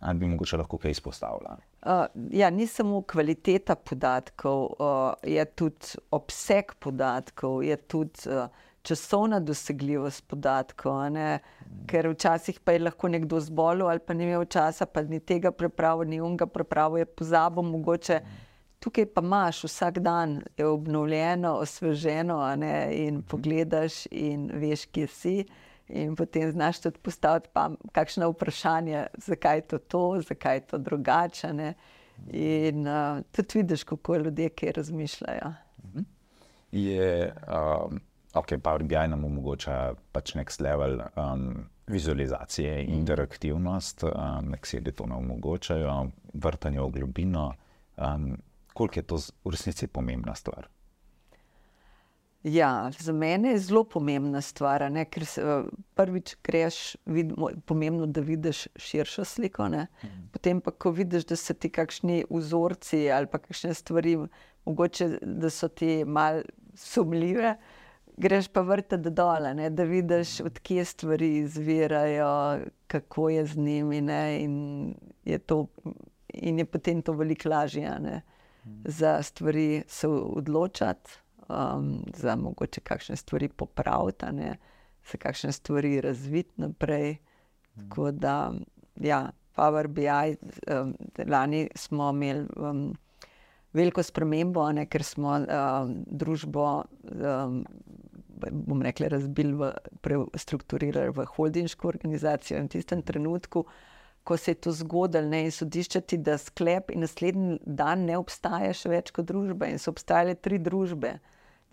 Ali 0.00 0.18
bi 0.18 0.26
mogoče 0.26 0.56
lahko 0.56 0.78
kaj 0.78 0.90
izpostavila? 0.90 1.56
Uh, 1.82 2.04
ja, 2.30 2.50
ni 2.50 2.66
samo 2.66 3.00
kvaliteta 3.02 3.74
podatkov, 3.74 4.60
uh, 4.78 5.14
je 5.26 5.44
tudi 5.44 5.98
obseg 6.14 6.74
podatkov, 6.78 7.64
je 7.66 7.76
tudi 7.76 8.28
uh, 8.30 8.46
časovna 8.82 9.40
dosegljivost 9.40 10.28
podatkov. 10.28 11.10
Mm. 11.10 11.40
Ker 11.90 12.08
včasih 12.12 12.60
pa 12.60 12.72
je 12.72 12.84
lahko 12.84 13.08
nekdo 13.08 13.40
zbolel 13.40 13.88
ali 13.88 13.98
pa 13.98 14.14
ni 14.14 14.24
imel 14.24 14.44
časa, 14.44 14.86
pa 14.86 15.02
ni 15.02 15.20
tega 15.20 15.50
prepravil, 15.50 16.08
ni 16.08 16.20
unga 16.20 16.46
prepravil, 16.46 17.02
je 17.02 17.10
pozabil 17.18 17.62
mogoče. 17.62 18.20
Tukaj 18.82 19.06
pa 19.14 19.22
imaš 19.22 19.64
vsak 19.64 19.98
dan, 19.98 20.40
je 20.58 20.66
obnovljeno, 20.66 21.56
osveženo, 21.66 22.38
in 22.90 23.16
mm. 23.16 23.22
pogledaš 23.30 24.06
in 24.10 24.50
veš, 24.54 24.86
kje 24.86 25.06
si. 25.06 25.36
In 25.92 26.16
potem 26.16 26.50
znaš 26.52 26.80
tudi 26.80 26.98
postaviti 27.02 27.48
kakšno 27.92 28.30
vprašanje, 28.32 29.06
zakaj 29.18 29.56
je 29.56 29.62
to, 29.62 29.78
to 29.78 30.20
zakaj 30.28 30.56
je 30.56 30.60
to 30.60 30.78
drugače. 30.78 31.52
Ne? 31.52 31.74
In 32.32 32.86
uh, 32.88 33.20
tudi 33.32 33.58
vidiš, 33.58 33.84
kako 33.84 34.16
ljudje 34.16 34.48
kaj 34.48 34.72
razmišljajo. 34.72 35.52
Mhm. 35.84 36.04
Je, 36.72 37.34
um, 37.48 38.00
ok, 38.34 38.48
Power 38.62 38.82
BI 38.82 39.08
nam 39.08 39.24
omogoča 39.24 39.94
pač 40.12 40.34
nek 40.34 40.50
level 40.60 41.00
um, 41.16 41.66
vizualizacije 41.86 42.82
mhm. 42.82 42.92
interaktivnost, 42.94 44.02
um, 44.04 44.48
nek 44.50 44.66
sedi 44.66 44.92
to 44.92 45.06
nam 45.06 45.18
omogočajo, 45.18 46.06
vrtanje 46.34 46.80
v 46.80 46.90
globino. 46.90 47.52
Um, 47.96 48.36
koliko 48.72 48.98
je 48.98 49.02
to 49.02 49.16
v 49.44 49.50
resnici 49.50 49.86
pomembna 49.86 50.34
stvar? 50.34 50.68
Ja, 52.42 52.90
za 52.98 53.12
mene 53.12 53.48
je 53.48 53.58
zelo 53.58 53.84
pomembna 53.84 54.40
stvar, 54.40 54.82
ne, 54.90 55.04
ker 55.06 55.24
se, 55.26 55.42
prvič 55.94 56.34
greš, 56.44 56.78
vid, 57.06 57.30
pomembno, 57.66 58.06
da 58.06 58.20
vidiš 58.20 58.64
širšo 58.76 59.24
sliko. 59.24 59.68
Mhm. 59.68 60.24
Potem 60.32 60.60
pa, 60.60 60.70
ko 60.70 60.90
vidiš, 60.90 61.26
da 61.30 61.36
so 61.36 61.54
ti 61.54 61.70
kakšni 61.70 62.24
vzorci 62.30 63.10
ali 63.10 63.30
pa 63.30 63.38
kakšne 63.38 63.74
stvari, 63.74 64.16
mogoče 64.64 65.08
da 65.22 65.50
so 65.50 65.68
ti 65.68 66.02
mal 66.04 66.42
sumljive, 66.74 67.54
greš 68.16 68.48
pa 68.48 68.60
vrtati 68.60 69.10
dol, 69.10 69.46
da 69.70 69.84
vidiš, 69.84 70.40
odkje 70.40 70.84
stvari 70.84 71.36
izvirajo, 71.44 72.66
kako 72.86 73.28
je 73.28 73.46
z 73.46 73.56
njimi. 73.56 74.00
Ne, 74.00 74.42
in, 74.42 74.94
je 75.24 75.38
to, 75.38 75.66
in 76.34 76.58
je 76.58 76.64
potem 76.64 77.02
to 77.02 77.12
veliko 77.12 77.48
lažje 77.48 77.98
ne, 78.00 78.22
mhm. 78.66 78.80
za 78.84 79.22
stvari 79.22 79.84
se 79.86 80.08
odločati 80.08 81.21
za 82.16 82.36
mogoče 82.36 82.80
kakšne 82.80 83.16
stvari 83.16 83.48
popraviti. 83.48 84.26
se 85.04 85.18
kakšne 85.18 85.52
stvari 85.52 86.00
razviti 86.00 86.52
naprej. 86.56 87.16
Tako 87.76 88.10
da, 88.10 88.52
ja, 88.96 89.30
Power 89.54 89.88
BI, 89.88 90.36
um, 90.72 90.94
lani 91.28 91.68
smo 91.74 92.10
imeli 92.10 92.46
um, 92.56 92.94
veliko 93.72 94.02
spremembo, 94.02 94.64
ne, 94.72 94.86
ker 94.86 95.04
smo 95.04 95.36
um, 95.36 95.94
družbo, 96.06 96.66
um, 97.12 97.62
bom 98.50 98.82
rekla, 98.82 99.10
razbili, 99.12 99.54
v, 99.56 99.72
prestrukturirali 100.00 101.12
v 101.16 101.26
holdinško 101.36 101.88
organizacijo 101.88 102.60
in 102.60 102.68
v 102.70 102.76
tistem 102.76 103.02
trenutku. 103.02 103.66
Ko 104.24 104.36
se 104.36 104.52
je 104.52 104.60
to 104.62 104.72
zgodilo, 104.72 105.26
ne, 105.28 105.44
in 105.48 105.52
sodišče 105.52 106.00
ti 106.00 106.16
da 106.22 106.36
sklep, 106.38 106.92
in 106.94 107.02
naslednji 107.02 107.58
dan 107.66 108.06
ne 108.06 108.16
obstaja 108.20 108.70
še 108.76 108.92
več 108.92 109.10
kot 109.10 109.26
družba, 109.26 109.68
in 109.68 109.82
so 109.82 109.90
obstajale 109.90 110.36
tri 110.38 110.60
družbe 110.62 111.16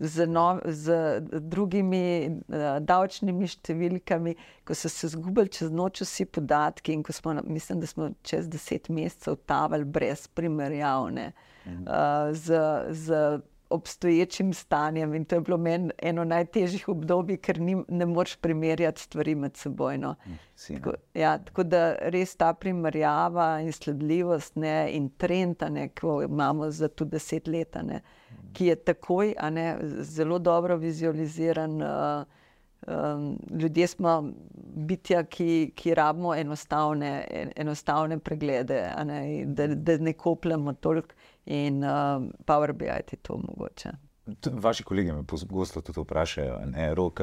z, 0.00 0.26
no, 0.26 0.60
z 0.64 1.20
drugimi 1.52 2.30
uh, 2.48 2.78
davčnimi 2.80 3.48
številkami, 3.48 4.34
ko 4.64 4.76
so 4.76 4.88
se 4.88 5.12
zgubili 5.12 5.52
čez 5.52 5.70
noč 5.70 6.02
vsi 6.06 6.26
podatki, 6.26 6.96
in 6.96 7.04
ko 7.04 7.12
smo, 7.12 7.36
mislim, 7.44 7.84
da 7.84 7.90
smo 7.90 8.10
čez 8.26 8.48
deset 8.48 8.88
mesecev 8.88 9.36
tavali 9.46 9.84
brez 9.84 10.26
primerjavne 10.32 11.30
uh, 11.30 12.32
z, 12.32 12.64
z 12.96 13.40
obstoječim 13.70 14.54
stanjem. 14.54 15.14
In 15.14 15.24
to 15.24 15.36
je 15.36 15.40
bilo 15.40 15.56
meni 15.56 15.90
eno 15.98 16.24
najtežjih 16.24 16.88
obdobij, 16.88 17.36
ker 17.36 17.60
ni, 17.60 17.76
ne 17.88 18.06
moreš 18.06 18.36
primerjati 18.36 19.00
stvari 19.00 19.34
med 19.34 19.56
seboj. 19.56 19.98
No. 19.98 20.14
Tako, 20.66 20.94
ja, 21.14 21.36
tako 21.38 21.62
da 21.62 21.92
res 22.00 22.34
ta 22.36 22.52
primerjava 22.54 23.60
in 23.60 23.72
sledljivost 23.72 24.56
ne, 24.56 24.90
in 24.92 25.10
trend, 25.10 25.62
ki 25.94 26.06
jo 26.06 26.22
imamo 26.26 26.70
za 26.70 26.88
tu 26.88 27.04
deset 27.04 27.46
let. 27.46 27.76
Ne, 27.82 28.00
ki 28.52 28.66
je 28.66 28.76
takoj, 28.76 29.34
ne, 29.50 29.78
zelo 30.00 30.38
dobro 30.38 30.76
vizualiziran. 30.76 31.82
Uh, 31.82 32.24
um, 32.86 33.38
ljudje 33.60 33.86
smo 33.86 34.32
bitja, 34.76 35.24
ki, 35.24 35.72
ki 35.74 35.94
rabimo 35.94 36.34
enostavne, 36.34 37.26
en, 37.30 37.52
enostavne 37.56 38.18
preglede, 38.18 38.94
ne, 39.04 39.44
da, 39.46 39.66
da 39.66 39.98
ne 39.98 40.12
kopljemo 40.12 40.72
toliko 40.72 41.14
in 41.46 41.84
uh, 41.84 42.22
Power 42.44 42.72
BI 42.72 42.86
je 42.86 43.16
to 43.22 43.36
mogoče. 43.36 43.90
Vaši 44.52 44.84
kolegi 44.84 45.12
me 45.12 45.22
pogosto 45.26 45.80
tudi 45.80 46.00
vprašajo, 46.00 46.58
ne, 46.66 46.94
rok, 46.94 47.20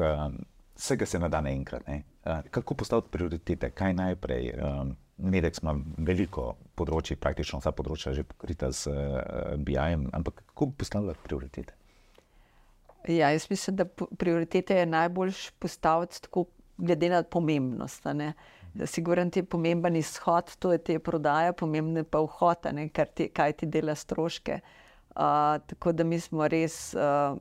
vsega 0.76 1.06
se 1.06 1.18
nada 1.18 1.40
naenkrat. 1.40 1.82
Ne. 2.28 2.42
Kako 2.50 2.74
postaviti 2.74 3.08
prioritete, 3.10 3.70
kaj 3.70 3.94
najprej? 3.94 4.52
Um, 4.60 4.96
Medex 5.18 5.62
ima 5.62 5.72
veliko 6.06 6.52
področji, 6.78 7.16
praktično 7.18 7.58
vsa 7.58 7.72
področja 7.74 8.12
že 8.14 8.22
pokrita 8.22 8.68
z 8.70 8.92
eh, 8.92 9.56
BI-jem, 9.58 10.04
ampak 10.14 10.44
kako 10.44 10.68
postavljati 10.78 11.24
prioritete? 11.24 11.74
Ja, 13.08 13.32
jaz 13.32 13.48
mislim, 13.50 13.80
da 13.80 13.86
prioritete 14.20 14.76
je 14.78 14.86
najbolj 14.86 15.32
postaviti 15.58 16.22
tako, 16.28 16.46
glede 16.78 17.10
na 17.10 17.22
pomembnost. 17.24 18.06
Siguren 18.86 19.32
ti 19.34 19.40
je 19.40 19.48
pomemben 19.48 19.96
izhod, 19.98 20.52
to 20.62 20.70
je 20.76 20.78
te 20.78 20.98
prodaja, 21.02 21.56
pomemben 21.56 22.04
pa 22.04 22.20
vhod, 22.22 22.68
ti, 23.14 23.30
kaj 23.34 23.56
ti 23.58 23.66
dela 23.66 23.96
stroške. 23.98 24.60
Uh, 25.18 25.58
tako 25.66 25.96
da 25.96 26.04
mi 26.04 26.20
smo 26.20 26.46
res. 26.46 26.92
Uh, 26.94 27.40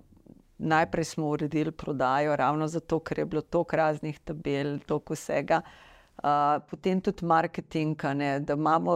Najprej 0.58 1.06
smo 1.06 1.28
uredili 1.30 1.72
prodajo, 1.72 2.36
ravno 2.36 2.68
zato, 2.68 3.00
ker 3.00 3.20
je 3.20 3.26
bilo 3.26 3.42
toliko 3.42 3.76
raznih 3.78 4.20
tabel, 4.20 4.80
toliko 4.80 5.14
vsega. 5.14 5.62
Uh, 6.18 6.58
potem 6.70 7.02
tudi 7.02 7.26
marketing, 7.26 8.04
ne, 8.16 8.40
da 8.40 8.54
imamo 8.54 8.96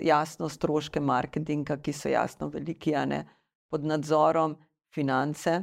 jasno 0.00 0.48
stroške 0.48 1.00
marketinga, 1.00 1.78
ki 1.80 1.92
so 1.92 2.08
jasno 2.12 2.50
veliki, 2.52 2.92
ne, 3.08 3.24
pod 3.72 3.84
nadzorom 3.84 4.58
finance, 4.94 5.62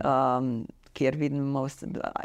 um, 0.00 0.64
kjer 0.96 1.16
vidimo 1.20 1.66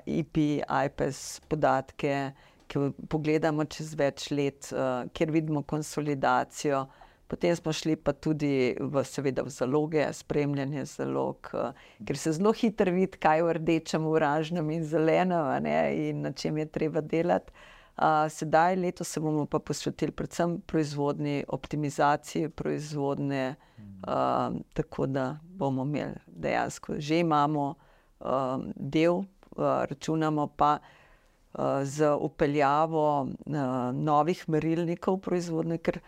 IP, 0.05 0.37
IPS 0.63 1.41
podatke, 1.49 2.31
ki 2.69 2.87
pogledamo 3.09 3.65
čez 3.65 3.91
več 3.99 4.29
let, 4.31 4.71
uh, 4.71 5.09
kjer 5.11 5.35
vidimo 5.35 5.65
konsolidacijo. 5.67 6.85
Potem 7.29 7.53
smo 7.55 7.69
šli 7.73 7.93
pa 7.95 8.09
tudi 8.17 8.73
v, 8.73 9.03
seveda, 9.05 9.43
v 9.45 9.51
zaloge, 9.53 10.07
spremljanje 10.17 10.85
zalog, 10.89 11.51
ker 12.01 12.17
se 12.17 12.33
zelo 12.33 12.53
hitro 12.57 12.89
vidi, 12.95 13.19
kaj 13.21 13.37
je 13.37 13.43
v 13.45 13.53
rdečem, 13.59 14.07
oranžnem 14.09 14.71
in 14.73 14.87
zelenem, 14.89 15.67
in 15.93 16.23
na 16.25 16.31
čem 16.33 16.57
je 16.57 16.65
treba 16.65 17.05
delati. 17.05 17.53
Sedaj, 18.29 18.75
letos 18.75 19.11
se 19.11 19.19
bomo 19.19 19.45
pa 19.45 19.59
posvetili 19.59 20.11
predvsem 20.11 20.61
proizvodni 20.65 21.43
optimizaciji 21.47 22.49
proizvodne, 22.49 23.55
uh, 24.07 24.55
tako 24.73 25.05
da 25.05 25.37
bomo 25.43 25.83
imeli 25.83 26.15
dejansko 26.27 26.95
že 26.97 27.19
imamo 27.19 27.75
uh, 28.19 28.63
del, 28.75 29.13
uh, 29.13 29.25
računamo 29.89 30.47
pa 30.47 30.77
uh, 30.79 31.83
z 31.83 32.15
upeljavo 32.19 33.21
uh, 33.21 33.57
novih 33.93 34.49
merilnikov 34.49 35.19
proizvodne, 35.19 35.77
ker, 35.77 35.99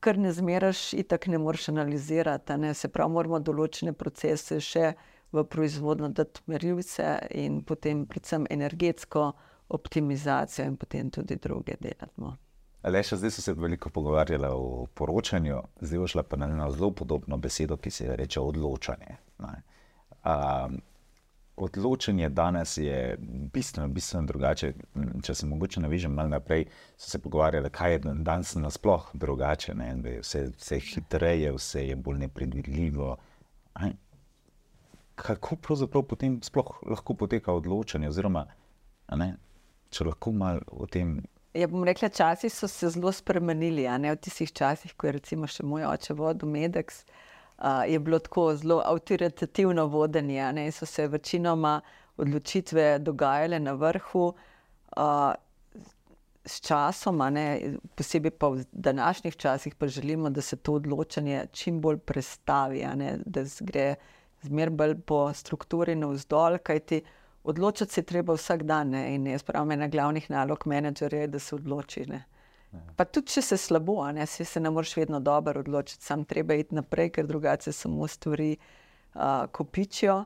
ker 0.00 0.18
ne 0.18 0.32
zmeraš 0.32 0.92
in 0.92 1.04
tako 1.04 1.30
ne 1.30 1.38
moreš 1.38 1.68
analizirati. 1.68 2.56
Ne? 2.56 2.74
Se 2.74 2.88
pravi, 2.88 3.12
moramo 3.12 3.40
določene 3.40 3.92
procese 3.92 4.60
še 4.60 4.92
v 5.32 5.44
proizvodno 5.44 6.08
dati 6.08 6.40
merilce 6.46 7.18
in 7.36 7.62
potem 7.64 8.06
predvsem 8.06 8.46
energetsko 8.50 9.32
optimizacijo 9.76 10.66
in 10.66 10.76
potem 10.76 11.10
tudi 11.10 11.36
druge 11.36 11.76
delamo. 11.80 12.36
Le 12.88 13.02
še 13.02 13.18
zdaj 13.18 13.32
so 13.34 13.42
se 13.42 13.52
veliko 13.58 13.90
pogovarjali 13.90 14.48
o 14.54 14.86
poročanju, 14.94 15.58
zdaj 15.82 16.12
šla 16.14 16.22
pa 16.24 16.38
na 16.38 16.46
eno 16.48 16.70
zelo 16.70 16.92
podobno 16.94 17.36
besedo, 17.36 17.76
ki 17.76 17.90
se 17.90 18.16
reče 18.16 18.40
odločanje. 18.40 19.18
Um, 19.38 20.78
odločanje 21.58 22.28
danes 22.28 22.76
je 22.76 23.16
bistveno, 23.52 23.88
bistveno 23.88 24.26
drugače. 24.26 24.72
Če 25.22 25.34
se 25.34 25.46
mogoče 25.46 25.80
navežem 25.80 26.14
malo 26.14 26.28
naprej, 26.28 26.66
so 26.96 27.10
se 27.10 27.18
pogovarjali, 27.22 27.70
kaj 27.70 27.92
je 27.92 27.98
danes 28.14 28.54
nasploh 28.54 29.10
drugače. 29.12 29.74
Vse, 30.20 30.44
vse 30.56 30.80
hitreje, 30.90 31.52
vse 31.56 31.86
je 31.88 31.96
bolj 31.96 32.18
nepredvidljivo. 32.26 33.16
Kako 35.18 35.56
pravzaprav 35.56 36.02
potem 36.02 36.40
sploh 36.42 36.78
lahko 36.86 37.14
poteka 37.14 37.52
odločanje? 37.52 38.08
Oziroma, 38.08 38.46
če 39.90 40.10
lahko 40.10 40.32
malo 40.32 40.62
o 40.72 40.86
tem. 40.86 41.18
Ja, 41.56 41.66
bom 41.66 41.82
rekla, 41.84 42.10
časi 42.12 42.50
so 42.52 42.68
se 42.68 42.90
zelo 42.94 43.12
spremenili. 43.12 43.88
V 43.88 44.16
tistih 44.22 44.52
časih, 44.52 44.94
ko 44.96 45.08
je 45.08 45.18
recimo 45.18 45.48
še 45.50 45.66
moj 45.66 45.88
oče 45.90 46.14
vodil 46.14 46.50
Medex, 46.52 47.02
uh, 47.02 47.27
je 47.86 47.98
bilo 47.98 48.18
tako 48.18 48.54
zelo 48.56 48.82
avtoritativno 48.84 49.86
vodenje. 49.86 50.52
Ne? 50.52 50.70
So 50.72 50.86
se 50.86 51.06
večinoma 51.08 51.80
odločitve 52.16 52.98
dogajale 52.98 53.58
na 53.58 53.72
vrhu. 53.72 54.32
Uh, 54.96 55.32
S 56.48 56.62
časom, 56.64 57.18
ne, 57.32 57.74
posebej 57.94 58.30
pa 58.30 58.48
v 58.48 58.62
današnjih 58.72 59.34
časih, 59.36 59.74
pa 59.74 59.86
želimo, 59.86 60.30
da 60.30 60.40
se 60.40 60.56
to 60.56 60.78
odločanje 60.78 61.42
čim 61.52 61.80
bolj 61.80 61.98
prestavi, 61.98 62.86
ne, 62.96 63.18
da 63.26 63.42
gre 63.60 63.94
zmeraj 64.42 64.72
bolj 64.72 64.94
po 65.06 65.18
strukturi 65.34 65.94
navzdol, 65.94 66.56
kajti 66.64 67.02
uh, 67.02 67.10
odločiti 67.48 67.92
se 67.92 68.02
treba 68.02 68.34
vsak 68.34 68.62
dan. 68.62 68.90
Ne? 68.90 69.14
In 69.14 69.26
jaz 69.26 69.42
pravim, 69.42 69.72
ena 69.72 69.88
glavnih 69.88 70.30
nalog 70.30 70.66
menedžerja 70.66 71.20
je, 71.20 71.32
da 71.34 71.38
se 71.38 71.54
odloči. 71.54 72.04
Ne? 72.08 72.24
Pa 72.96 73.04
tudi, 73.04 73.32
če 73.32 73.42
se 73.42 73.56
slabo, 73.56 74.00
ne, 74.12 74.26
se, 74.26 74.44
se 74.44 74.60
ne 74.60 74.70
moreš 74.70 74.96
vedno 74.96 75.20
dobro 75.20 75.60
odločiti, 75.60 76.04
sam 76.04 76.24
treba 76.28 76.54
iti 76.58 76.74
naprej, 76.74 77.10
ker 77.16 77.26
drugače 77.26 77.72
samo 77.72 78.06
stvari 78.08 78.56
uh, 79.14 79.46
kopičijo. 79.52 80.24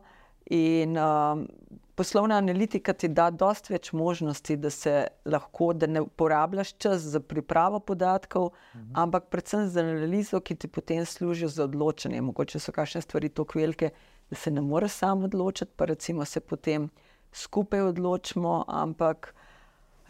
In 0.51 0.97
um, 0.99 1.47
poslovna 1.95 2.37
analitika 2.37 2.93
ti 2.93 3.09
da 3.09 3.29
dosta 3.31 3.75
več 3.75 3.93
možnosti, 3.93 4.57
da 4.57 4.71
se 4.71 4.95
lahko, 5.25 5.71
da 5.73 5.87
ne 5.87 6.01
uporabljaš 6.03 6.73
čas 6.83 7.05
za 7.13 7.21
pripravo 7.21 7.81
podatkov, 7.81 8.51
mhm. 8.75 8.91
ampak 9.05 9.29
predvsem 9.31 9.69
za 9.69 9.85
analizo, 9.85 10.41
ki 10.41 10.57
ti 10.57 10.69
potem 10.69 11.07
služi 11.07 11.49
za 11.49 11.65
odločanje. 11.65 12.21
Mogoče 12.21 12.59
so 12.59 12.75
kakšne 12.75 13.05
stvari 13.07 13.29
tako 13.29 13.63
velike, 13.63 13.93
da 14.31 14.37
se 14.37 14.51
ne 14.51 14.61
moreš 14.61 14.99
sam 15.05 15.25
odločiti, 15.25 15.73
pa 15.77 15.85
recimo 15.85 16.25
se 16.25 16.41
potem 16.41 16.91
skupaj 17.33 17.81
odločimo, 17.81 18.65
ampak 18.69 19.35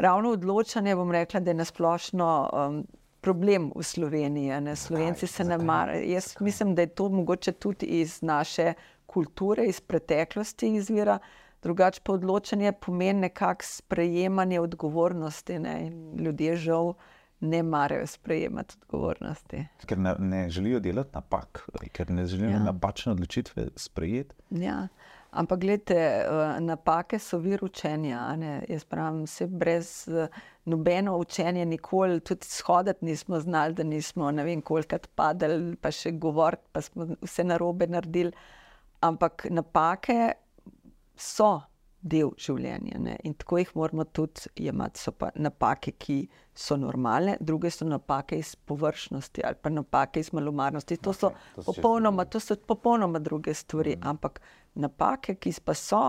ravno 0.03 0.31
odločanje, 0.35 0.97
bom 0.97 1.13
rekla, 1.13 1.41
da 1.41 1.51
je 1.51 1.55
nasplošno 1.55 2.29
um, 2.53 2.83
problem 3.21 3.71
v 3.77 3.83
Sloveniji. 3.83 4.61
Ne? 4.61 4.77
Slovenci 4.77 5.27
se 5.27 5.45
ne 5.45 5.59
marajo. 5.59 6.03
Jaz 6.03 6.35
mislim, 6.41 6.75
da 6.75 6.83
je 6.83 6.95
to 6.95 7.09
mogoče 7.09 7.53
tudi 7.53 7.87
iz 7.87 8.23
naše 8.23 8.73
kulture, 9.07 9.65
iz 9.65 9.81
preteklosti 9.81 10.75
izvira. 10.75 11.19
Drugače 11.63 12.01
pa 12.05 12.13
odločanje 12.13 12.73
pomeni 12.73 13.29
nekakšno 13.29 13.77
sprejemanje 13.79 14.61
odgovornosti. 14.61 15.59
Ne? 15.59 15.93
Ljudje 16.19 16.57
žal 16.57 16.95
ne 17.41 17.63
marajo 17.63 18.07
sprejemati 18.07 18.75
odgovornosti. 18.83 19.67
Ker 19.87 19.99
ne, 19.99 20.15
ne 20.19 20.51
želijo 20.51 20.81
delati 20.81 21.11
napak, 21.15 21.69
ker 21.93 22.11
ne 22.11 22.27
želijo 22.27 22.51
ja. 22.51 22.59
napačne 22.59 23.13
odločitve 23.13 23.69
sprejeti. 23.77 24.35
Ja. 24.51 24.89
Ampak, 25.33 25.61
gledite, 25.61 25.97
eh, 25.97 26.61
napake 26.61 27.19
so 27.19 27.39
vir 27.39 27.65
učenja. 27.65 28.21
Jaz 28.69 28.85
pravim, 28.85 29.23
vse 29.25 29.47
brez 29.47 30.09
eh, 30.09 30.29
nobeno 30.65 31.17
učenje, 31.19 31.65
nikoli 31.65 32.21
tudi 32.21 32.47
shoditi 32.47 33.05
nismo 33.05 33.41
znali, 33.41 33.75
da 33.75 33.83
nismo 33.83 34.31
ne 34.31 34.45
vem, 34.45 34.61
kolikrat 34.63 35.09
padali, 35.15 35.77
pa 35.77 35.91
še 35.91 36.13
govoriti, 36.13 36.69
pa 36.73 36.85
smo 36.85 37.09
vse 37.23 37.45
narobe 37.45 37.89
naredili. 37.89 38.33
Ampak 39.01 39.47
napake 39.51 40.33
so 41.17 41.63
del 42.03 42.33
življenja. 42.39 42.99
Ne? 43.01 43.17
In 43.27 43.35
tako 43.39 43.61
jih 43.61 43.73
moramo 43.79 44.05
tudi 44.05 44.51
imeti. 44.67 45.01
So 45.01 45.15
pa 45.17 45.31
napake, 45.39 45.95
ki 45.99 46.19
so 46.55 46.77
normalne, 46.77 47.37
druge 47.41 47.71
so 47.73 47.87
napake 47.89 48.37
iz 48.43 48.55
površnosti 48.57 49.45
ali 49.47 49.57
pa 49.63 49.71
napake 49.71 50.21
iz 50.21 50.33
malomarnosti. 50.37 50.99
To 51.07 51.15
so, 51.17 51.31
okay, 51.31 51.55
to 51.55 51.67
popolnoma, 51.71 52.27
to 52.27 52.41
so 52.43 52.57
popolnoma 52.57 53.23
druge 53.23 53.55
stvari. 53.55 53.97
Mm. 53.97 54.09
Ampak 54.15 54.41
napake, 54.75 55.35
ki 55.35 55.53
pa 55.65 55.75
so, 55.75 56.03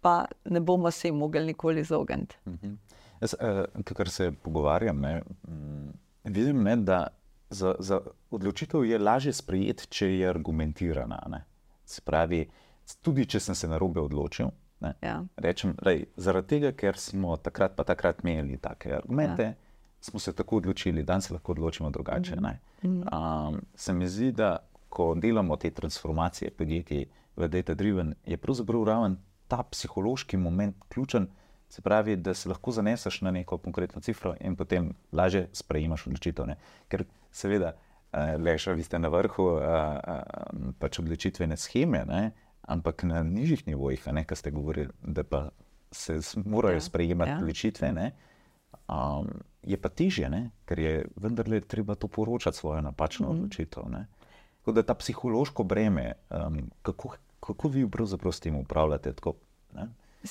pa 0.00 0.24
ne 0.44 0.60
bomo 0.60 0.90
se 0.90 1.08
jim 1.08 1.16
mogli 1.16 1.44
nikoli 1.44 1.80
izogniti. 1.80 2.36
Mm 2.46 2.58
-hmm. 2.62 2.76
Jaz, 3.20 3.34
eh, 3.40 3.64
kar 3.94 4.08
se 4.08 4.32
pogovarjam, 4.32 5.00
ne, 5.00 5.22
mm, 5.48 5.90
vidim, 6.24 6.62
ne, 6.62 6.76
da 6.76 7.06
za, 7.50 7.74
za 7.78 8.00
odločitev 8.30 8.84
je 8.84 8.98
lažje 8.98 9.32
sprejeti, 9.32 9.86
če 9.88 10.06
je 10.18 10.28
argumentirana. 10.28 11.22
Ne. 11.28 11.44
Se 11.84 12.00
pravi, 12.04 12.48
tudi 13.02 13.26
če 13.26 13.40
sem 13.40 13.54
se 13.54 13.68
na 13.68 13.78
robe 13.78 14.00
odločil. 14.00 14.50
Ja. 15.02 15.24
Rečem, 15.36 15.74
lej, 15.84 16.06
zaradi 16.16 16.48
tega, 16.48 16.72
ker 16.72 16.96
smo 16.96 17.36
takrat 17.36 17.76
pa 17.76 17.84
takrat 17.84 18.22
imeli 18.24 18.56
take 18.56 18.94
argumente, 18.96 19.42
ja. 19.42 19.54
smo 20.00 20.20
se 20.20 20.32
tako 20.32 20.56
odločili, 20.56 21.02
da 21.02 21.20
se 21.20 21.34
lahko 21.34 21.52
odločimo 21.52 21.90
drugače. 21.90 22.36
Mm 22.36 22.46
-hmm. 22.82 23.48
um, 23.48 23.60
se 23.74 23.92
mi 23.92 24.08
zdi, 24.08 24.32
da 24.32 24.56
ko 24.88 25.14
delamo 25.14 25.56
te 25.56 25.70
transformacije 25.70 26.50
podjetij 26.50 27.06
v 27.40 27.48
Data 27.48 27.74
Driven, 27.74 28.14
je 28.26 28.36
pravzaprav 28.36 28.84
raven 28.84 29.16
ta 29.48 29.62
psihološki 29.62 30.36
moment 30.36 30.76
ključen. 30.88 31.28
Se 31.70 31.82
pravi, 31.82 32.16
da 32.16 32.34
se 32.34 32.48
lahko 32.48 32.72
zaneseš 32.74 33.20
na 33.22 33.30
neko 33.30 33.58
konkretno 33.58 34.00
cifro 34.02 34.34
in 34.40 34.56
potem 34.56 34.90
lažje 35.12 35.48
sprejemaš 35.52 36.06
odločitev. 36.06 36.46
Ne? 36.46 36.56
Ker, 36.88 37.04
seveda, 37.30 37.72
eh, 38.12 38.36
leša, 38.38 38.74
vi 38.74 38.82
ste 38.82 38.98
na 38.98 39.08
vrhu 39.08 39.44
uh, 39.44 39.62
uh, 39.62 40.72
pač 40.78 40.98
odločitvene 40.98 41.56
scheme, 41.56 42.04
ne? 42.08 42.30
ampak 42.70 43.02
na 43.02 43.22
nižjih 43.22 43.66
nivojih, 43.66 44.02
kar 44.26 44.36
ste 44.38 44.50
govorili, 44.50 44.90
da 45.02 45.24
pa 45.24 45.48
se 45.90 46.20
morajo 46.44 46.74
ja. 46.78 46.80
sprejemati 46.80 47.30
ja. 47.30 47.38
odločitve, 47.38 47.92
um, 48.88 49.30
je 49.62 49.76
pa 49.76 49.88
težje, 49.88 50.30
ne? 50.30 50.50
ker 50.66 50.78
je 50.78 50.94
vendarle 51.16 51.60
treba 51.60 51.94
to 51.94 52.08
poročati 52.08 52.56
svojo 52.56 52.80
napačno 52.80 53.26
mm 53.26 53.30
-hmm. 53.30 53.38
odločitev. 53.38 53.82
Tako 54.60 54.72
da 54.72 54.82
ta 54.82 54.94
psihološko 54.94 55.64
breme, 55.64 56.12
um, 56.30 56.70
kako, 56.82 57.14
kako 57.40 57.68
vi 57.68 57.90
pravzaprav 57.90 58.32
s 58.32 58.40
tem 58.40 58.56
upravljate? 58.56 59.12
Tako, 59.12 59.34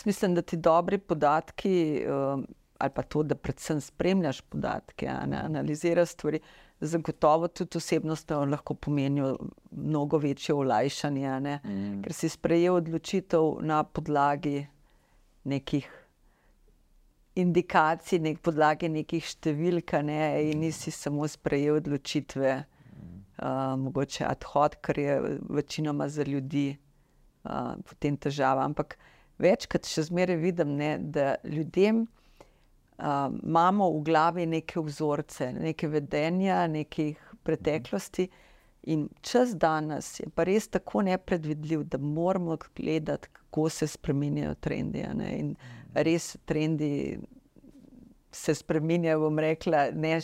Mislim, 0.06 0.36
da 0.36 0.42
ti 0.42 0.58
dobri 0.58 0.98
podatki, 0.98 2.06
um, 2.06 2.48
ali 2.78 2.92
pa 2.96 3.02
to, 3.02 3.24
da 3.24 3.36
predvsem 3.36 3.82
spremljaš 3.82 4.42
podatke, 4.42 5.10
ne, 5.28 5.38
analiziraš 5.38 6.10
stvari, 6.10 6.40
zagotovo 6.80 7.48
tudi 7.48 7.78
osebnost 7.78 8.32
lahko 8.32 8.74
pomenijo 8.74 9.38
mnogo 9.72 10.18
večje 10.18 10.56
olajšanje, 10.56 11.60
mm. 11.64 12.02
ker 12.04 12.14
si 12.14 12.30
sprejel 12.30 12.76
odločitev 12.76 13.58
na 13.62 13.84
podlagi 13.84 14.68
nekih. 15.44 15.96
Indikacij, 17.36 18.20
nek 18.20 18.42
podlage 18.44 18.90
nekih 18.90 19.24
številk, 19.24 19.94
ne, 20.04 20.52
in 20.52 20.60
nisi 20.60 20.92
samo 20.92 21.28
sprejel 21.28 21.78
odločitve, 21.80 22.56
uh, 22.60 23.46
mogoče 23.80 24.26
ad 24.28 24.44
hoc, 24.54 24.76
kar 24.82 25.00
je 25.00 25.14
večinoma 25.50 26.10
za 26.10 26.24
ljudi 26.28 26.74
uh, 27.44 27.76
potem 27.88 28.18
težava. 28.18 28.66
Ampak 28.68 28.98
večkrat 29.40 29.88
še 29.88 30.08
zmeraj 30.10 30.40
vidim, 30.42 30.76
ne, 30.80 30.98
da 31.00 31.36
ljudem 31.44 32.04
uh, 32.04 33.30
imamo 33.32 33.90
v 33.98 34.04
glavi 34.10 34.46
neke 34.50 34.82
vzorce, 34.84 35.52
neke 35.56 35.88
vedenja, 35.92 36.66
nekih 36.68 37.18
preteklosti. 37.44 38.30
In 38.90 39.10
čas 39.22 39.52
danes 39.60 40.14
je 40.22 40.30
pa 40.36 40.46
res 40.48 40.70
tako 40.72 41.04
nepredvidljiv, 41.04 41.84
da 41.92 41.98
moramo 41.98 42.58
gledati, 42.76 43.28
kako 43.34 43.70
se 43.70 43.88
spremenjajo 43.88 44.56
trendi. 44.64 45.04
In 45.36 45.56
res 45.94 46.38
trendi 46.46 47.20
se 48.32 48.56
spremenjajo, 48.56 49.20
bom 49.20 49.40
rekla, 49.40 49.90
ne 49.92 50.20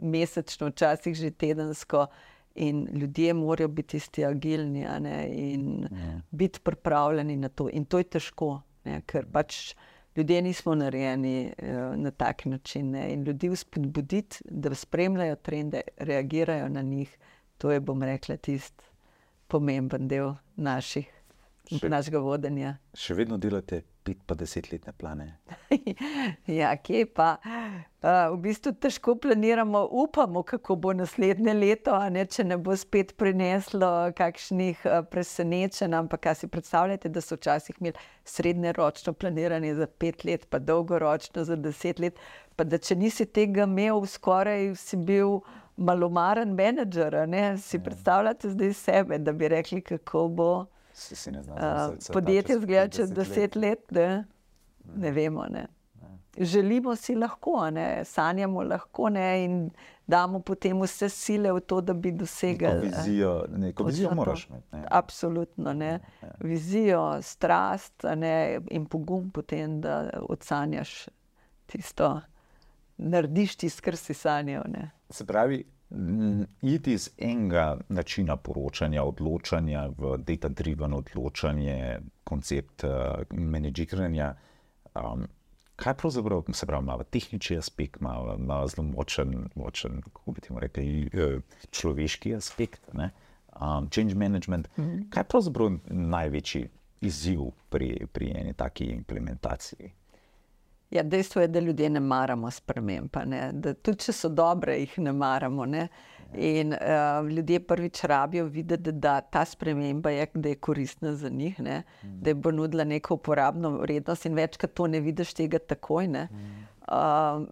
mesečno, 0.00 0.70
včasih 0.70 1.14
že 1.14 1.30
tedensko. 1.30 2.06
In 2.54 2.88
ljudje 2.92 3.34
morajo 3.34 3.68
biti 3.68 3.88
tisti 3.88 4.24
agilni 4.24 4.86
in 5.30 5.82
ja. 5.82 6.20
biti 6.30 6.60
pripravljeni 6.60 7.36
na 7.36 7.48
to. 7.48 7.68
In 7.72 7.84
to 7.84 7.98
je 7.98 8.04
težko, 8.04 8.60
ne, 8.84 9.02
ker 9.06 9.26
pač 9.32 9.74
ljudje 10.16 10.42
nismo 10.42 10.74
narejeni 10.74 11.52
uh, 11.52 11.96
na 11.96 12.10
tak 12.10 12.44
način. 12.44 12.90
Ne? 12.90 13.12
In 13.12 13.22
ljudi 13.24 13.56
spodbuditi, 13.56 14.42
da 14.44 14.74
spremljajo 14.74 15.36
trende, 15.36 15.80
reagirajo 15.96 16.68
na 16.68 16.82
njih, 16.82 17.18
to 17.58 17.70
je, 17.70 17.80
bom 17.80 18.02
rekla, 18.02 18.36
tisti 18.36 18.84
pomemben 19.46 20.08
del 20.08 20.34
naših, 20.56 21.06
še, 21.70 21.88
našega 21.88 22.18
vodenja. 22.18 22.76
Še 22.94 23.14
vedno 23.14 23.38
delate 23.38 23.82
pet, 24.04 24.18
pa 24.26 24.34
desetletne 24.34 24.92
plane. 24.92 25.26
ja, 26.60 26.72
kje 26.76 27.04
pa. 27.14 27.36
Uh, 28.00 28.32
v 28.32 28.38
bistvu 28.46 28.72
težko 28.80 29.14
planiramo, 29.20 29.82
upamo, 30.02 30.42
kako 30.42 30.76
bo 30.76 30.92
naslednje 30.96 31.54
leto, 31.54 31.96
ne, 32.10 32.24
če 32.24 32.46
ne 32.48 32.56
bo 32.56 32.76
spet 32.76 33.12
prineslo 33.20 33.90
kakšnih 34.16 34.86
uh, 34.88 35.00
presenečenj. 35.10 35.96
Ampak, 36.00 36.24
kaj 36.28 36.40
si 36.40 36.50
predstavljate, 36.52 37.12
da 37.12 37.20
so 37.24 37.36
včasih 37.36 37.76
imeli 37.80 38.08
srednjeročno 38.24 39.12
planiranje 39.12 39.74
za 39.82 39.86
pet 39.86 40.24
let, 40.24 40.48
pa 40.50 40.58
dolgoročno 40.58 41.44
za 41.44 41.56
deset 41.60 42.00
let. 42.00 42.20
Pa 42.56 42.64
da 42.64 42.78
če 42.78 42.96
nisi 42.96 43.26
tega 43.26 43.68
imel, 43.68 44.04
skoraj 44.08 44.74
si 44.80 44.96
bil 44.96 45.40
malomaren 45.80 46.52
menedžer. 46.56 47.16
Si 47.60 47.76
ja. 47.76 47.84
predstavljate 47.84 48.50
zdaj 48.56 48.74
sebe, 48.76 49.18
da 49.18 49.32
bi 49.32 49.48
rekli, 49.48 49.80
kako 49.80 50.28
bo. 50.28 50.52
Se 51.00 51.16
si 51.16 51.30
ne 51.30 51.42
znam. 51.42 51.56
Uh, 51.56 51.98
podjetje 52.12 52.60
zgleda 52.60 52.88
čez 52.88 53.12
deset 53.12 53.56
let, 53.56 53.90
ne, 53.90 54.24
ne 54.96 55.10
vemo. 55.10 55.44
Ne. 55.50 55.66
Želimo 56.38 56.96
si 56.96 57.14
lahko, 57.14 57.70
ne. 57.70 58.04
sanjamo 58.04 58.62
lahko 58.62 59.08
ne, 59.08 59.44
in 59.44 59.70
damo 60.06 60.40
potem 60.40 60.82
vse 60.82 61.08
sile 61.08 61.52
v 61.52 61.60
to, 61.60 61.80
da 61.80 61.94
bi 61.94 62.12
dosegli. 62.12 62.66
Neko 62.66 62.86
vizijo, 62.86 63.44
neko 63.56 63.84
vizijo 63.84 64.14
moraš 64.14 64.46
imeti. 64.48 64.76
Ne. 64.76 64.84
Absolutno. 64.90 65.72
Ne. 65.72 65.98
Ja. 66.22 66.32
Vizijo, 66.40 67.22
strast 67.22 68.04
ne, 68.16 68.60
in 68.70 68.86
pogum, 68.86 69.30
potem, 69.30 69.80
da 69.80 70.10
odsanjaš 70.28 71.08
tisto, 71.66 72.20
narediš 72.96 73.56
tisto, 73.56 73.82
kar 73.84 73.96
si 73.96 74.14
sanjal. 74.14 74.68
Ne. 74.68 74.90
Se 75.10 75.26
pravi, 75.26 75.64
iti 76.62 76.92
iz 76.92 77.10
enega 77.18 77.78
načina 77.88 78.36
poročanja, 78.36 79.02
odločanja 79.04 79.88
v 79.98 80.16
data-driven 80.18 80.94
odločanje, 80.94 81.98
koncept 82.24 82.84
uh, 82.84 83.22
menedžiranja. 83.30 84.34
Um, 84.94 85.26
kaj 85.76 85.94
pravzaprav 85.94 86.44
se 86.52 86.66
pravi, 86.66 86.84
ima 86.84 87.02
tehnični 87.02 87.58
aspekt, 87.58 88.00
ima, 88.00 88.36
ima 88.38 88.66
zelo 88.66 88.86
močen, 88.88 89.48
močen 89.54 90.02
kako 90.02 90.32
bi 90.32 90.40
temu 90.40 90.60
rekli, 90.60 91.10
uh, 91.14 91.42
človeški 91.70 92.34
aspekt, 92.34 92.90
um, 92.94 93.88
change 93.90 94.14
management. 94.14 94.68
Mm 94.76 94.82
-hmm. 94.82 95.10
Kaj 95.10 95.20
je 95.20 95.28
pravzaprav 95.28 95.70
največji 95.88 96.68
izziv 97.00 97.40
pri, 97.70 98.06
pri 98.12 98.32
eni 98.36 98.52
taki 98.52 98.84
implementaciji? 98.84 99.92
Ja, 100.90 101.02
dejstvo 101.02 101.42
je, 101.42 101.48
da 101.48 101.60
ljudje 101.60 101.90
ne 101.90 102.00
maramo 102.00 102.50
sprememb. 102.50 103.14
Tudi 103.82 103.98
če 104.04 104.12
so 104.12 104.28
dobre, 104.28 104.74
jih 104.80 104.96
ne 104.98 105.12
maramo. 105.14 105.66
Ne? 105.70 105.84
In 106.34 106.74
uh, 106.74 107.26
ljudje 107.30 107.60
prvič 107.66 108.02
rabijo 108.10 108.44
videti, 108.50 108.92
da 108.92 109.20
ta 109.20 109.44
sprememba 109.44 110.10
je, 110.10 110.26
da 110.34 110.48
je 110.48 110.58
koristna 110.58 111.14
za 111.14 111.28
njih, 111.28 111.60
ne? 111.60 111.82
da 112.02 112.30
je 112.30 112.34
bo 112.34 112.50
nudila 112.50 112.84
neko 112.84 113.14
uporabno 113.14 113.70
vrednost, 113.78 114.26
in 114.26 114.34
večkrat 114.34 114.74
to 114.74 114.86
ne 114.86 115.00
vidiš 115.00 115.34
tega 115.34 115.58
takoj. 115.58 116.10
Uh, 116.10 117.46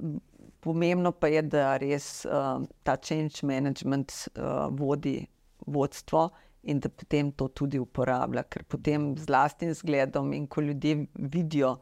pomembno 0.61 1.13
pa 1.13 1.31
je, 1.31 1.43
da 1.43 1.77
res 1.77 2.27
uh, 2.27 2.63
ta 2.83 2.97
change 2.97 3.43
management 3.43 4.13
uh, 4.35 4.67
vodi 4.71 5.27
vodstvo 5.67 6.29
in 6.63 6.81
da 6.81 6.89
potem 6.89 7.31
to 7.33 7.49
tudi 7.49 7.79
uporablja, 7.79 8.43
ker 8.43 8.65
potem 8.65 9.13
z 9.17 9.31
vlastnim 9.31 9.75
zgledom 9.75 10.33
in 10.33 10.47
ko 10.47 10.61
ljudje 10.61 11.07
vidijo, 11.15 11.77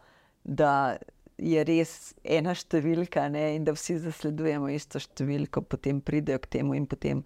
da 0.45 0.97
je 1.39 1.65
res 1.69 2.15
ena 2.25 2.55
številka 2.57 3.27
ne, 3.33 3.49
in 3.57 3.67
da 3.67 3.75
vsi 3.77 3.99
zasledujemo 4.05 4.71
isto 4.73 5.01
številko, 5.03 5.67
potem 5.69 6.01
pridejo 6.01 6.41
k 6.45 6.59
temu 6.59 6.77
in 6.79 6.87
potem. 6.89 7.25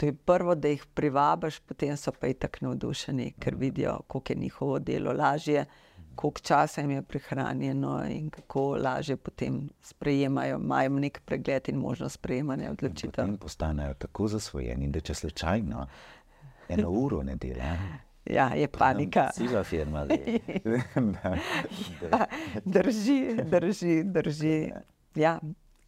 To 0.00 0.08
je 0.08 0.14
prvo, 0.16 0.54
da 0.56 0.70
jih 0.72 0.86
privabiš, 0.96 1.58
potem 1.68 1.92
so 2.00 2.12
pa 2.16 2.30
tako 2.32 2.70
navdušeni, 2.70 3.34
ker 3.36 3.58
vidijo, 3.60 3.98
kako 4.08 4.32
je 4.32 4.36
njihovo 4.40 4.78
delo 4.80 5.12
lažje, 5.12 5.66
koliko 6.16 6.40
časa 6.40 6.80
jim 6.80 6.94
je 6.94 7.02
prihranjeno 7.02 7.98
in 8.08 8.30
kako 8.32 8.78
lažje 8.80 9.18
potem 9.20 9.66
sprejemajo, 9.84 10.56
imajo 10.56 10.96
nek 11.04 11.20
pregled 11.28 11.68
in 11.68 11.76
možnost 11.84 12.16
sprejemanja 12.16 12.72
odločitev. 12.72 13.28
In 13.28 13.36
postanejo 13.36 13.94
tako 14.00 14.28
zasvojeni, 14.32 14.88
da 14.88 15.04
če 15.04 15.14
slučajno 15.14 15.86
eno 16.68 16.90
uro 16.90 17.20
ne 17.22 17.36
delajo. 17.36 18.00
Ja, 18.24 18.50
je 18.54 18.68
panika. 18.68 19.30
Siva 19.34 19.62
firma. 19.64 20.06
ja, 22.12 22.26
drži, 22.64 23.36
drži, 23.44 24.02
drži. 24.04 24.72
Ja, 25.14 25.38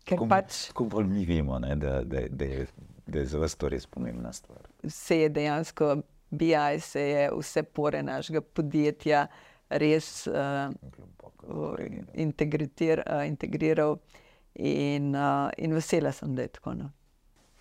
Kako 0.08 0.26
pač, 0.26 0.70
bolj 0.74 1.06
mi 1.06 1.24
vemo, 1.26 1.58
ne, 1.62 1.76
da, 1.76 2.00
da, 2.04 2.24
da, 2.28 2.44
je, 2.44 2.66
da 3.06 3.18
je 3.18 3.26
za 3.26 3.38
vas 3.38 3.54
to 3.54 3.68
res 3.70 3.86
pomembna 3.86 4.32
stvar? 4.32 4.64
Vse 4.82 5.20
je 5.20 5.28
dejansko, 5.28 5.96
BI 6.30 6.80
se 6.80 7.02
je 7.02 7.28
vse 7.36 7.62
pore 7.62 8.02
našega 8.02 8.40
podjetja 8.40 9.26
res 9.68 10.26
uh, 10.26 10.72
integrir, 12.14 13.04
uh, 13.06 13.22
integriral 13.28 13.98
in, 14.54 15.14
uh, 15.14 15.50
in 15.58 15.74
vesela 15.78 16.12
sem, 16.12 16.34
da 16.34 16.48
je 16.48 16.54
tako. 16.58 16.74
No. 16.74 16.90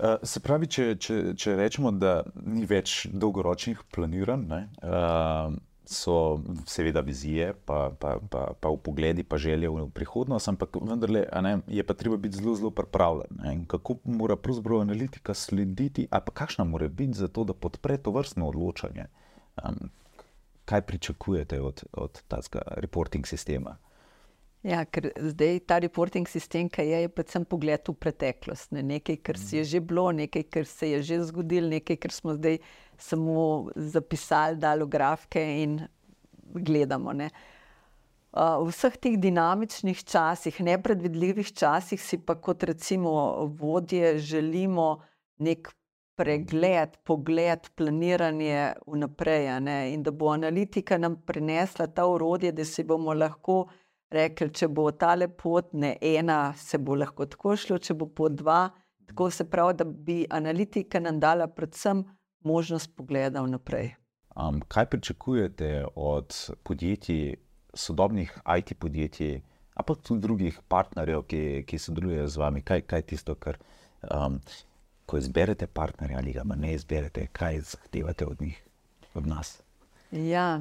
Uh, 0.01 0.15
se 0.25 0.39
pravi, 0.41 0.65
če, 0.65 0.85
če, 0.97 1.15
če 1.37 1.51
rečemo, 1.59 1.91
da 1.93 2.23
ni 2.41 2.65
več 2.65 3.03
dolgoročnih 3.13 3.83
planiranj, 3.93 4.47
uh, 4.81 5.53
so 5.85 6.39
seveda 6.65 7.03
vizije, 7.05 7.51
pa, 7.65 7.91
pa, 7.99 8.15
pa, 8.31 8.45
pa 8.57 8.71
v 8.71 8.79
pogledi, 8.81 9.25
pa 9.27 9.37
želje 9.37 9.69
v 9.69 9.85
prihodnost, 9.93 10.49
ampak 10.49 10.79
vendarle 10.81 11.25
ne, 11.45 11.53
je 11.67 11.83
pa 11.85 11.93
treba 11.93 12.17
biti 12.17 12.39
zelo, 12.39 12.55
zelo 12.55 12.71
pripravljen. 12.73 13.65
Kako 13.69 13.99
mora 14.09 14.39
pravzaprav 14.39 14.81
analitika 14.87 15.35
slediti, 15.37 16.07
ali 16.09 16.25
pa 16.25 16.33
kakšna 16.43 16.65
mora 16.65 16.87
biti 16.87 17.19
za 17.19 17.27
to, 17.27 17.43
da 17.43 17.53
podpre 17.53 17.99
to 18.01 18.15
vrstno 18.15 18.47
odločanje? 18.49 19.05
Um, 19.61 19.91
kaj 20.65 20.81
pričakujete 20.87 21.61
od, 21.61 21.83
od 21.93 22.21
tega 22.31 22.65
reporting 22.81 23.27
sistema? 23.27 23.77
Ja, 24.61 24.83
ker 24.85 25.07
zdaj 25.17 25.63
ta 25.65 25.79
reporting 25.81 26.27
sistem, 26.29 26.67
ki 26.69 26.83
je, 26.85 26.97
je 27.05 27.09
predvsem 27.09 27.45
pogled 27.49 27.87
v 27.89 27.95
preteklost. 27.97 28.69
Ne? 28.75 28.83
Nekaj, 28.85 29.17
kar 29.25 29.39
si 29.41 29.57
je 29.57 29.63
že 29.71 29.81
bilo, 29.81 30.11
nekaj, 30.13 30.45
kar 30.53 30.69
se 30.69 30.91
je 30.91 30.99
že 31.01 31.17
zgodilo, 31.31 31.71
nekaj, 31.71 31.97
kar 31.97 32.13
smo 32.13 32.35
zdaj 32.37 32.59
samo 33.01 33.71
zapisali, 33.75 34.61
dali 34.61 34.85
grafike 34.85 35.41
in 35.63 35.79
gledamo. 36.53 37.13
Ne? 37.13 37.31
V 38.31 38.69
vseh 38.69 39.01
teh 39.01 39.17
dinamičnih 39.17 40.05
časih, 40.05 40.61
nepredvidljivih 40.61 41.49
časih, 41.57 41.97
si 41.97 42.21
pa 42.21 42.37
kot 42.37 42.63
recimo 42.63 43.49
vodje 43.57 44.19
želimo 44.21 45.01
nek 45.41 45.73
pregled, 46.15 47.01
pogled, 47.03 47.65
planiranje 47.75 48.75
vnaprej. 48.85 49.49
In 49.89 50.05
da 50.05 50.13
bo 50.13 50.29
analitika 50.29 51.01
nam 51.01 51.17
prinesla 51.25 51.89
ta 51.89 52.05
urodje, 52.05 52.53
da 52.53 52.65
si 52.65 52.85
bomo 52.85 53.17
lahko 53.17 53.65
rekli, 54.11 54.49
če 54.53 54.67
bo 54.67 54.89
ta 54.91 55.15
pot 55.37 55.73
ne 55.73 55.95
ena, 56.01 56.53
se 56.57 56.77
bo 56.77 56.95
lahko 56.95 57.25
tako 57.25 57.55
šlo, 57.55 57.77
če 57.77 57.93
bo 57.93 58.07
po 58.07 58.29
dva. 58.29 58.69
Tako 59.07 59.29
se 59.31 59.43
pravi, 59.49 59.73
da 59.75 59.83
bi 59.85 60.25
analitika 60.29 60.99
nam 60.99 61.19
dala 61.19 61.47
predvsem 61.47 62.03
možnost 62.43 62.95
pogleda 62.95 63.41
vnaprej. 63.41 63.95
Um, 64.35 64.61
kaj 64.67 64.85
pričakujete 64.85 65.85
od 65.95 66.35
podjetij, 66.63 67.35
sodobnih 67.73 68.31
IT 68.57 68.77
podjetij, 68.79 69.41
pa 69.75 69.95
tudi 69.95 70.21
drugih 70.21 70.59
partnerjev, 70.67 71.25
ki, 71.27 71.41
ki 71.67 71.79
sodelujejo 71.79 72.27
z 72.27 72.39
vami? 72.39 72.61
Kaj, 72.61 72.85
kaj 72.87 72.99
je 72.99 73.07
tisto, 73.13 73.35
kar, 73.35 73.57
um, 74.07 74.39
ko 75.05 75.17
izberete 75.19 75.67
partnerja 75.67 76.21
ali 76.21 76.33
ga 76.33 76.43
ne 76.55 76.73
izberete, 76.73 77.27
kaj 77.31 77.59
zahtevate 77.73 78.25
od 78.25 78.41
njih, 78.41 78.63
od 79.13 79.27
nas? 79.27 79.59
Ja, 80.11 80.59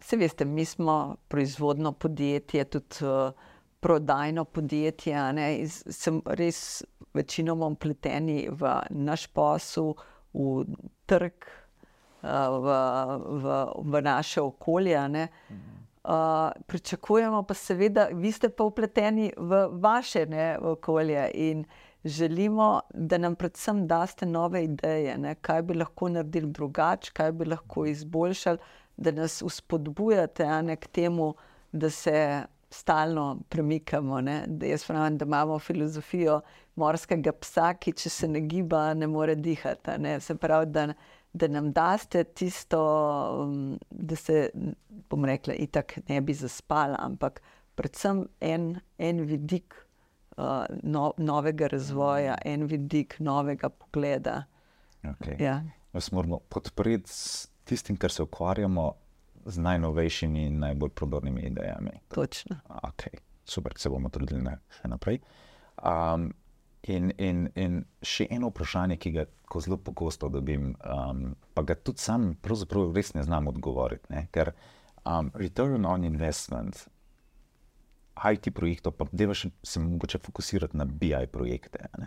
vse 0.00 0.16
veste, 0.16 0.44
mi 0.44 0.64
smo 0.64 1.16
proizvodno 1.28 1.92
podjetje, 1.92 2.64
tudi 2.64 2.96
prodajno 3.80 4.44
podjetje. 4.44 5.16
Sem 5.68 6.20
res 6.26 6.84
večinoma 7.14 7.66
upleteni 7.66 8.48
v 8.50 8.74
naš 8.90 9.26
posel, 9.26 9.94
v 10.32 10.64
trg, 11.06 11.48
v, 12.22 12.76
v, 13.42 13.56
v 13.84 14.02
naše 14.02 14.40
okolje. 14.40 15.08
Ne. 15.08 15.28
Uh, 16.06 16.52
pričakujemo 16.66 17.42
pa 17.42 17.54
seveda, 17.54 18.08
vi 18.12 18.30
ste 18.32 18.48
pa 18.48 18.64
upleteni 18.64 19.32
v 19.36 19.66
vaše 19.72 20.26
ne, 20.26 20.58
v 20.60 20.76
okolje 20.76 21.30
in 21.34 21.64
uh, 21.64 21.85
želimo, 22.06 22.80
da 22.94 23.18
nam 23.18 23.34
predvsem 23.34 23.86
daste 23.86 24.26
nove 24.26 24.64
ideje, 24.64 25.18
ne, 25.18 25.34
kaj 25.34 25.62
bi 25.62 25.74
lahko 25.74 26.08
naredili 26.08 26.50
drugače, 26.52 27.10
kaj 27.12 27.32
bi 27.32 27.44
lahko 27.44 27.86
izboljšali, 27.86 28.58
da 28.96 29.10
nas 29.10 29.42
uspodbujate 29.42 30.46
ne, 30.62 30.76
k 30.76 30.86
temu, 30.86 31.34
da 31.72 31.90
se 31.90 32.42
stalno 32.70 33.40
premikamo. 33.48 34.20
Ne, 34.20 34.44
da 34.46 34.66
jaz 34.66 34.86
pravim, 34.86 35.18
da 35.18 35.24
imamo 35.24 35.58
filozofijo 35.58 36.40
morskega 36.74 37.32
psa, 37.32 37.74
ki 37.74 37.92
če 37.92 38.10
se 38.10 38.28
ne 38.28 38.40
giba, 38.40 38.94
ne 38.94 39.06
more 39.06 39.34
dihati. 39.34 39.98
Ne, 39.98 40.20
se 40.20 40.34
pravi, 40.34 40.70
da, 40.72 40.86
da 41.32 41.48
nam 41.48 41.72
daste 41.72 42.24
tisto, 42.24 42.80
um, 43.42 43.78
da 43.90 44.16
se, 44.16 44.50
bom 45.10 45.24
rekla, 45.24 45.54
itak 45.54 45.98
ne 46.08 46.20
bi 46.20 46.34
zaspala, 46.34 46.98
ampak 47.00 47.42
predvsem 47.76 48.26
en, 48.40 48.74
en 48.98 49.24
vidik 49.28 49.85
no, 50.82 51.12
novega 51.16 51.66
razvoja, 51.66 52.34
mm. 52.34 52.48
en 52.52 52.66
vidik 52.66 53.18
novega 53.18 53.68
pogleda. 53.68 54.44
Okay. 55.02 55.42
Ja. 55.42 55.62
Vas 55.92 56.12
moramo 56.12 56.38
podpreti 56.48 57.10
s 57.10 57.48
tistim, 57.64 57.96
kar 57.96 58.10
se 58.10 58.22
ukvarjamo 58.22 58.92
z 59.44 59.58
najnovejšimi 59.58 60.42
in 60.46 60.58
najbolj 60.58 60.90
prodornimi 60.90 61.40
idejami. 61.40 61.90
Točno. 62.08 62.56
Okay. 62.68 63.18
Super, 63.44 63.72
se 63.76 63.88
bomo 63.88 64.08
trudili 64.08 64.42
ne, 64.42 64.58
še 64.80 64.88
naprej. 64.88 65.20
Um, 65.82 66.32
in, 66.82 67.12
in, 67.18 67.46
in 67.54 67.84
še 68.02 68.26
eno 68.30 68.50
vprašanje, 68.50 68.96
ki 68.98 69.12
ga 69.14 69.26
zelo 69.62 69.78
pogosto 69.78 70.28
dobim, 70.28 70.74
um, 70.82 71.28
pa 71.54 71.62
ga 71.62 71.76
tudi 71.78 72.02
sam 72.02 72.32
pravzaprav 72.42 72.90
res 72.96 73.14
ne 73.14 73.22
znam 73.22 73.48
odgovoriti. 73.48 74.10
Ne? 74.10 74.26
Ker 74.34 74.52
um, 75.04 75.30
return 75.34 75.86
on 75.86 76.04
investment 76.04 76.88
IT 78.32 78.54
projektov, 78.54 78.92
pa 78.92 79.04
da 79.12 79.34
se 79.62 79.80
mogoče 79.80 80.18
fokusirati 80.18 80.76
na 80.76 80.84
BI 80.84 81.26
projekte. 81.32 81.78
Ne? 81.98 82.06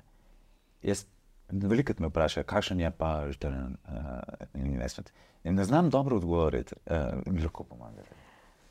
Jaz 0.82 1.06
veliko 1.52 1.94
me 2.00 2.08
vprašajo, 2.08 2.44
kakšen 2.44 2.80
je 2.80 2.92
pa 2.92 3.26
return 3.26 3.76
uh, 3.88 4.20
investment. 4.54 5.12
In 5.44 5.56
ne 5.56 5.64
znam 5.64 5.90
dobro 5.90 6.16
odgovoriti, 6.16 6.76
uh, 6.86 7.42
lahko 7.44 7.64
pomagate. 7.64 8.16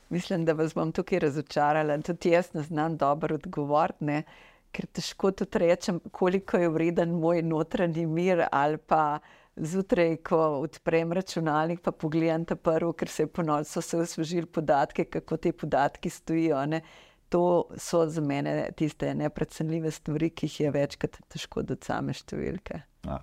Mislim, 0.09 0.45
da 0.45 0.53
vas 0.53 0.75
bom 0.75 0.93
tukaj 0.93 1.19
razočarala. 1.19 1.99
Tudi 2.03 2.31
jaz 2.31 2.53
ne 2.55 2.63
znam 2.63 2.97
dobro 2.97 3.35
odgovoriti, 3.35 4.23
ker 4.73 4.87
težko 4.87 5.31
tudi 5.33 5.59
rečem, 5.59 6.01
koliko 6.13 6.57
je 6.57 6.69
vreden 6.69 7.13
moj 7.21 7.43
notranji 7.43 8.07
mir 8.07 8.47
ali 8.53 8.79
pa. 8.79 9.19
Zjutraj, 9.59 10.17
ko 10.23 10.37
odprem 10.63 11.13
računalnik, 11.13 11.81
pa 11.83 11.91
pogledam 11.91 12.45
ta 12.47 12.55
prvo, 12.55 12.93
ker 12.95 13.09
se 13.11 13.25
je 13.25 13.27
ponovno 13.27 13.65
osvežil 14.03 14.47
podatke, 14.47 15.05
kako 15.05 15.37
ti 15.37 15.53
podatki 15.53 16.11
stojijo. 16.11 16.61
Ne? 16.67 16.81
To 17.29 17.69
so 17.77 18.07
za 18.09 18.21
mene 18.21 18.71
tiste 18.77 19.15
neprecenljive 19.15 19.91
stvari, 19.91 20.31
ki 20.31 20.47
jih 20.47 20.61
je 20.61 20.71
večkrat 20.71 21.19
težko 21.29 21.63
do 21.63 21.77
same 21.85 22.15
številke. 22.17 22.81
A, 23.09 23.19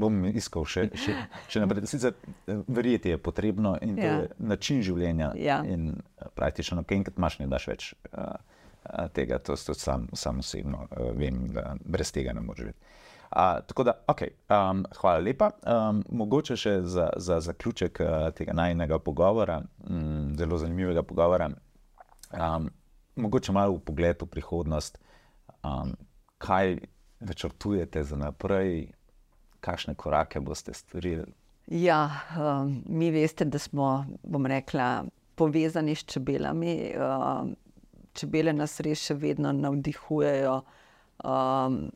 bom 0.00 0.18
iskal 0.28 0.66
še, 0.68 0.88
še, 0.98 1.14
še 1.52 1.62
naprej. 1.62 1.86
Sicer 1.90 2.14
eh, 2.14 2.60
verjeti 2.68 3.14
je 3.14 3.20
potrebno 3.22 3.76
in 3.82 3.96
ja. 3.98 4.12
je 4.12 4.28
način 4.52 4.82
življenja. 4.84 5.32
Ja. 5.40 5.62
In 5.64 5.94
eh, 5.94 6.28
praktično, 6.36 6.84
kaj 6.84 7.02
enkrat 7.02 7.20
imaš, 7.20 7.40
ne 7.42 7.48
daš 7.52 7.68
več 7.72 7.88
uh, 8.12 8.36
tega. 9.16 9.40
To 9.46 9.56
tudi 9.56 9.80
sam, 9.80 10.08
sam 10.14 10.44
osebno 10.44 10.86
uh, 10.90 11.10
vem, 11.16 11.46
da 11.54 11.74
brez 11.84 12.12
tega 12.14 12.36
ne 12.36 12.44
moreš 12.44 12.66
živeti. 12.66 12.94
Uh, 13.26 13.58
tako 13.66 13.82
da, 13.88 13.96
okay, 14.08 14.36
um, 14.54 14.84
hvala 15.00 15.20
lepa. 15.24 15.50
Um, 15.66 16.02
mogoče 16.14 16.56
še 16.60 16.76
za, 16.86 17.08
za 17.18 17.40
zaključek 17.42 18.00
uh, 18.04 18.28
tega 18.36 18.54
najnega 18.56 19.00
pogovora, 19.02 19.58
um, 19.88 20.34
zelo 20.38 20.60
zanimivega 20.62 21.02
pogovora. 21.02 21.50
Um, 22.36 22.70
mogoče 23.16 23.52
malo 23.52 23.78
v 23.78 23.80
pogled 23.84 24.22
v 24.22 24.26
prihodnost, 24.26 24.98
um, 25.64 25.96
kaj 26.38 26.78
načrtujete 27.20 28.04
za 28.04 28.16
naprej, 28.16 28.92
kakšne 29.60 29.94
korake 29.94 30.40
boste 30.40 30.74
storili. 30.74 31.32
Ja, 31.66 32.10
um, 32.38 32.82
mi 32.86 33.10
veste, 33.10 33.44
da 33.44 33.58
smo, 33.58 34.06
bom 34.22 34.46
rekla, 34.46 35.04
povezani 35.34 35.94
s 35.94 36.04
čebelami. 36.04 36.92
Um, 36.94 37.56
čebele 38.16 38.52
nas 38.52 38.80
res 38.80 39.02
še 39.08 39.16
vedno 39.20 39.52
navdihujejo. 39.52 40.60
Um, 41.24 41.90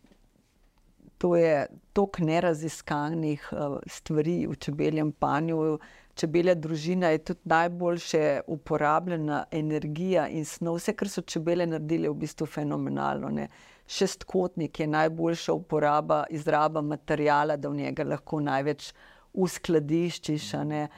to 1.20 1.34
je 1.36 1.66
toliko 1.92 2.24
neraziskanih 2.24 3.48
uh, 3.52 3.78
stvari 3.86 4.46
v 4.48 4.56
čebeljem 4.56 5.12
panju 5.12 5.78
čebelja 6.14 6.54
družina 6.54 7.08
je 7.08 7.18
tudi 7.18 7.40
najboljše 7.44 8.40
uporabljena 8.46 9.44
energija 9.50 10.28
in 10.28 10.44
snov. 10.44 10.80
Vse, 10.80 10.94
kar 10.96 11.08
so 11.08 11.22
čebele 11.22 11.66
naredili, 11.66 12.08
je 12.08 12.10
v 12.10 12.20
bistvu 12.24 12.46
fenomenalno. 12.46 13.28
Ne? 13.28 13.48
Šestkotnik 13.86 14.80
je 14.80 14.86
najboljša 14.86 15.52
uporaba, 15.52 16.24
izraba 16.30 16.82
materijala, 16.82 17.56
da 17.56 17.68
v 17.68 17.82
njega 17.82 18.04
lahko 18.04 18.40
največ 18.40 18.92
uskladiščiš. 19.32 20.52
Eh, 20.54 20.88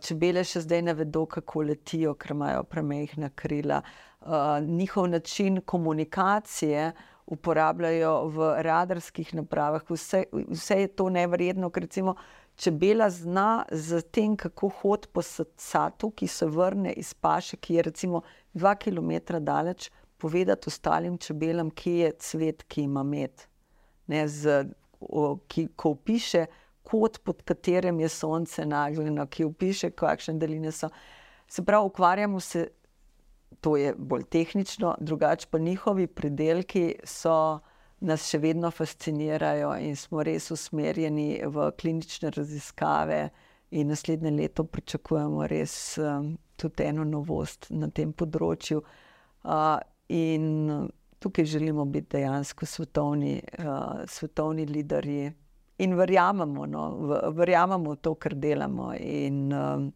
čebele 0.00 0.44
še 0.44 0.62
zdaj 0.64 0.82
ne 0.82 0.94
vedo, 0.94 1.26
kako 1.26 1.66
letijo, 1.70 2.14
ker 2.14 2.32
imajo 2.36 2.64
premehna 2.64 3.30
krila. 3.34 3.82
Uh, 4.26 4.58
njihov 4.58 5.06
način 5.08 5.60
komunikacije 5.60 6.92
uporabljajo 7.26 8.24
v 8.34 8.48
radarskih 8.62 9.34
napravah. 9.34 9.84
Vse, 9.90 10.24
vse 10.32 10.80
je 10.80 10.88
to 10.88 11.08
nevrjetno, 11.10 11.70
ker 11.70 11.86
recimo 11.86 12.16
čebela 12.56 13.10
zna 13.10 13.64
z 13.70 14.02
tem, 14.02 14.36
kako 14.36 14.68
hodi 14.80 15.08
po 15.12 15.22
satu, 15.22 16.10
ki 16.10 16.28
se 16.28 16.46
vrne 16.46 16.92
iz 16.92 17.14
paše, 17.14 17.56
ki 17.56 17.74
je 17.74 17.82
recimo 17.82 18.22
dva 18.54 18.74
km 18.74 19.40
daleč, 19.40 19.90
povedati 20.18 20.68
ostalim 20.68 21.18
čebelam, 21.18 21.70
kje 21.70 21.98
je 21.98 22.12
cvet, 22.18 22.62
ki 22.62 22.82
ima 22.82 23.02
med. 23.02 23.46
Ne, 24.06 24.28
z, 24.28 24.64
o, 25.00 25.36
ki, 25.48 25.68
ko 25.76 25.94
piše 25.94 26.46
kot 26.86 27.18
pod 27.24 27.42
katerim 27.42 28.00
je 28.00 28.08
sonce 28.08 28.64
nagljeno, 28.66 29.26
ki 29.26 29.44
opiše, 29.44 29.90
kakšne 29.90 30.38
deline 30.38 30.72
so. 30.72 30.88
Se 31.48 31.64
pravi, 31.64 31.86
ukvarjamo 31.86 32.40
se, 32.40 32.68
to 33.60 33.76
je 33.76 33.94
bolj 33.98 34.24
tehnično, 34.30 34.94
drugače 35.00 35.48
pa 35.50 35.58
njihovi 35.58 36.06
predelki 36.06 36.94
so. 37.04 37.58
Nas 38.00 38.26
še 38.28 38.38
vedno 38.42 38.68
fascinirajo, 38.70 39.70
in 39.80 39.96
smo 39.96 40.20
res 40.26 40.50
usmerjeni 40.52 41.40
v 41.48 41.70
klinične 41.80 42.30
raziskave, 42.34 43.30
in 43.70 43.88
naslednje 43.88 44.30
leto 44.30 44.64
pričakujemo 44.64 45.46
res 45.48 45.96
um, 45.98 46.36
tudi 46.56 46.84
eno 46.84 47.04
novost 47.08 47.70
na 47.70 47.88
tem 47.88 48.12
področju. 48.12 48.82
Uh, 49.46 49.80
in 50.12 50.86
tukaj 51.18 51.48
želimo 51.48 51.86
biti 51.88 52.18
dejansko 52.18 52.68
svetovni, 52.68 53.40
uh, 53.64 54.04
svetovni 54.06 54.68
lideri 54.68 55.32
in 55.80 55.96
verjamemo, 55.96 56.66
no, 56.68 56.86
verjamemo 57.32 57.96
v 57.96 58.00
to, 58.04 58.14
kar 58.20 58.36
delamo, 58.36 58.92
in, 59.00 59.46
um, 59.52 59.90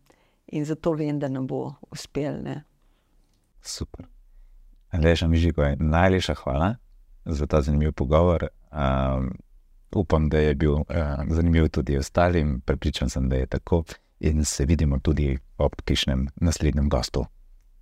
in 0.49 0.65
zato 0.65 0.97
vem, 0.97 1.21
da 1.21 1.29
nam 1.29 1.47
bo 1.47 1.67
uspel. 1.93 2.41
Super. 3.61 4.09
Leša 4.97 5.29
mi 5.29 5.39
že, 5.39 5.53
najlepša 5.79 6.41
hvala 6.41 6.79
za 7.25 7.47
ta 7.47 7.63
zanimiv 7.63 7.93
pogovor. 7.93 8.47
Um, 8.73 9.31
upam, 9.95 10.29
da 10.29 10.39
je 10.39 10.55
bil 10.55 10.73
uh, 10.73 10.85
zanimiv 11.29 11.69
tudi 11.69 11.99
ostalim, 11.99 12.61
prepričan 12.61 13.11
sem, 13.11 13.29
da 13.29 13.37
je 13.37 13.47
tako. 13.47 13.85
In 14.21 14.45
se 14.45 14.65
vidimo 14.65 14.99
tudi 14.99 15.39
ob 15.59 15.73
kišnem 15.85 16.29
naslednjem 16.37 16.89
gostu. 16.89 17.27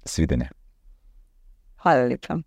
Svidenje. 0.05 0.49
Hvala 1.77 2.05
lepa. 2.05 2.39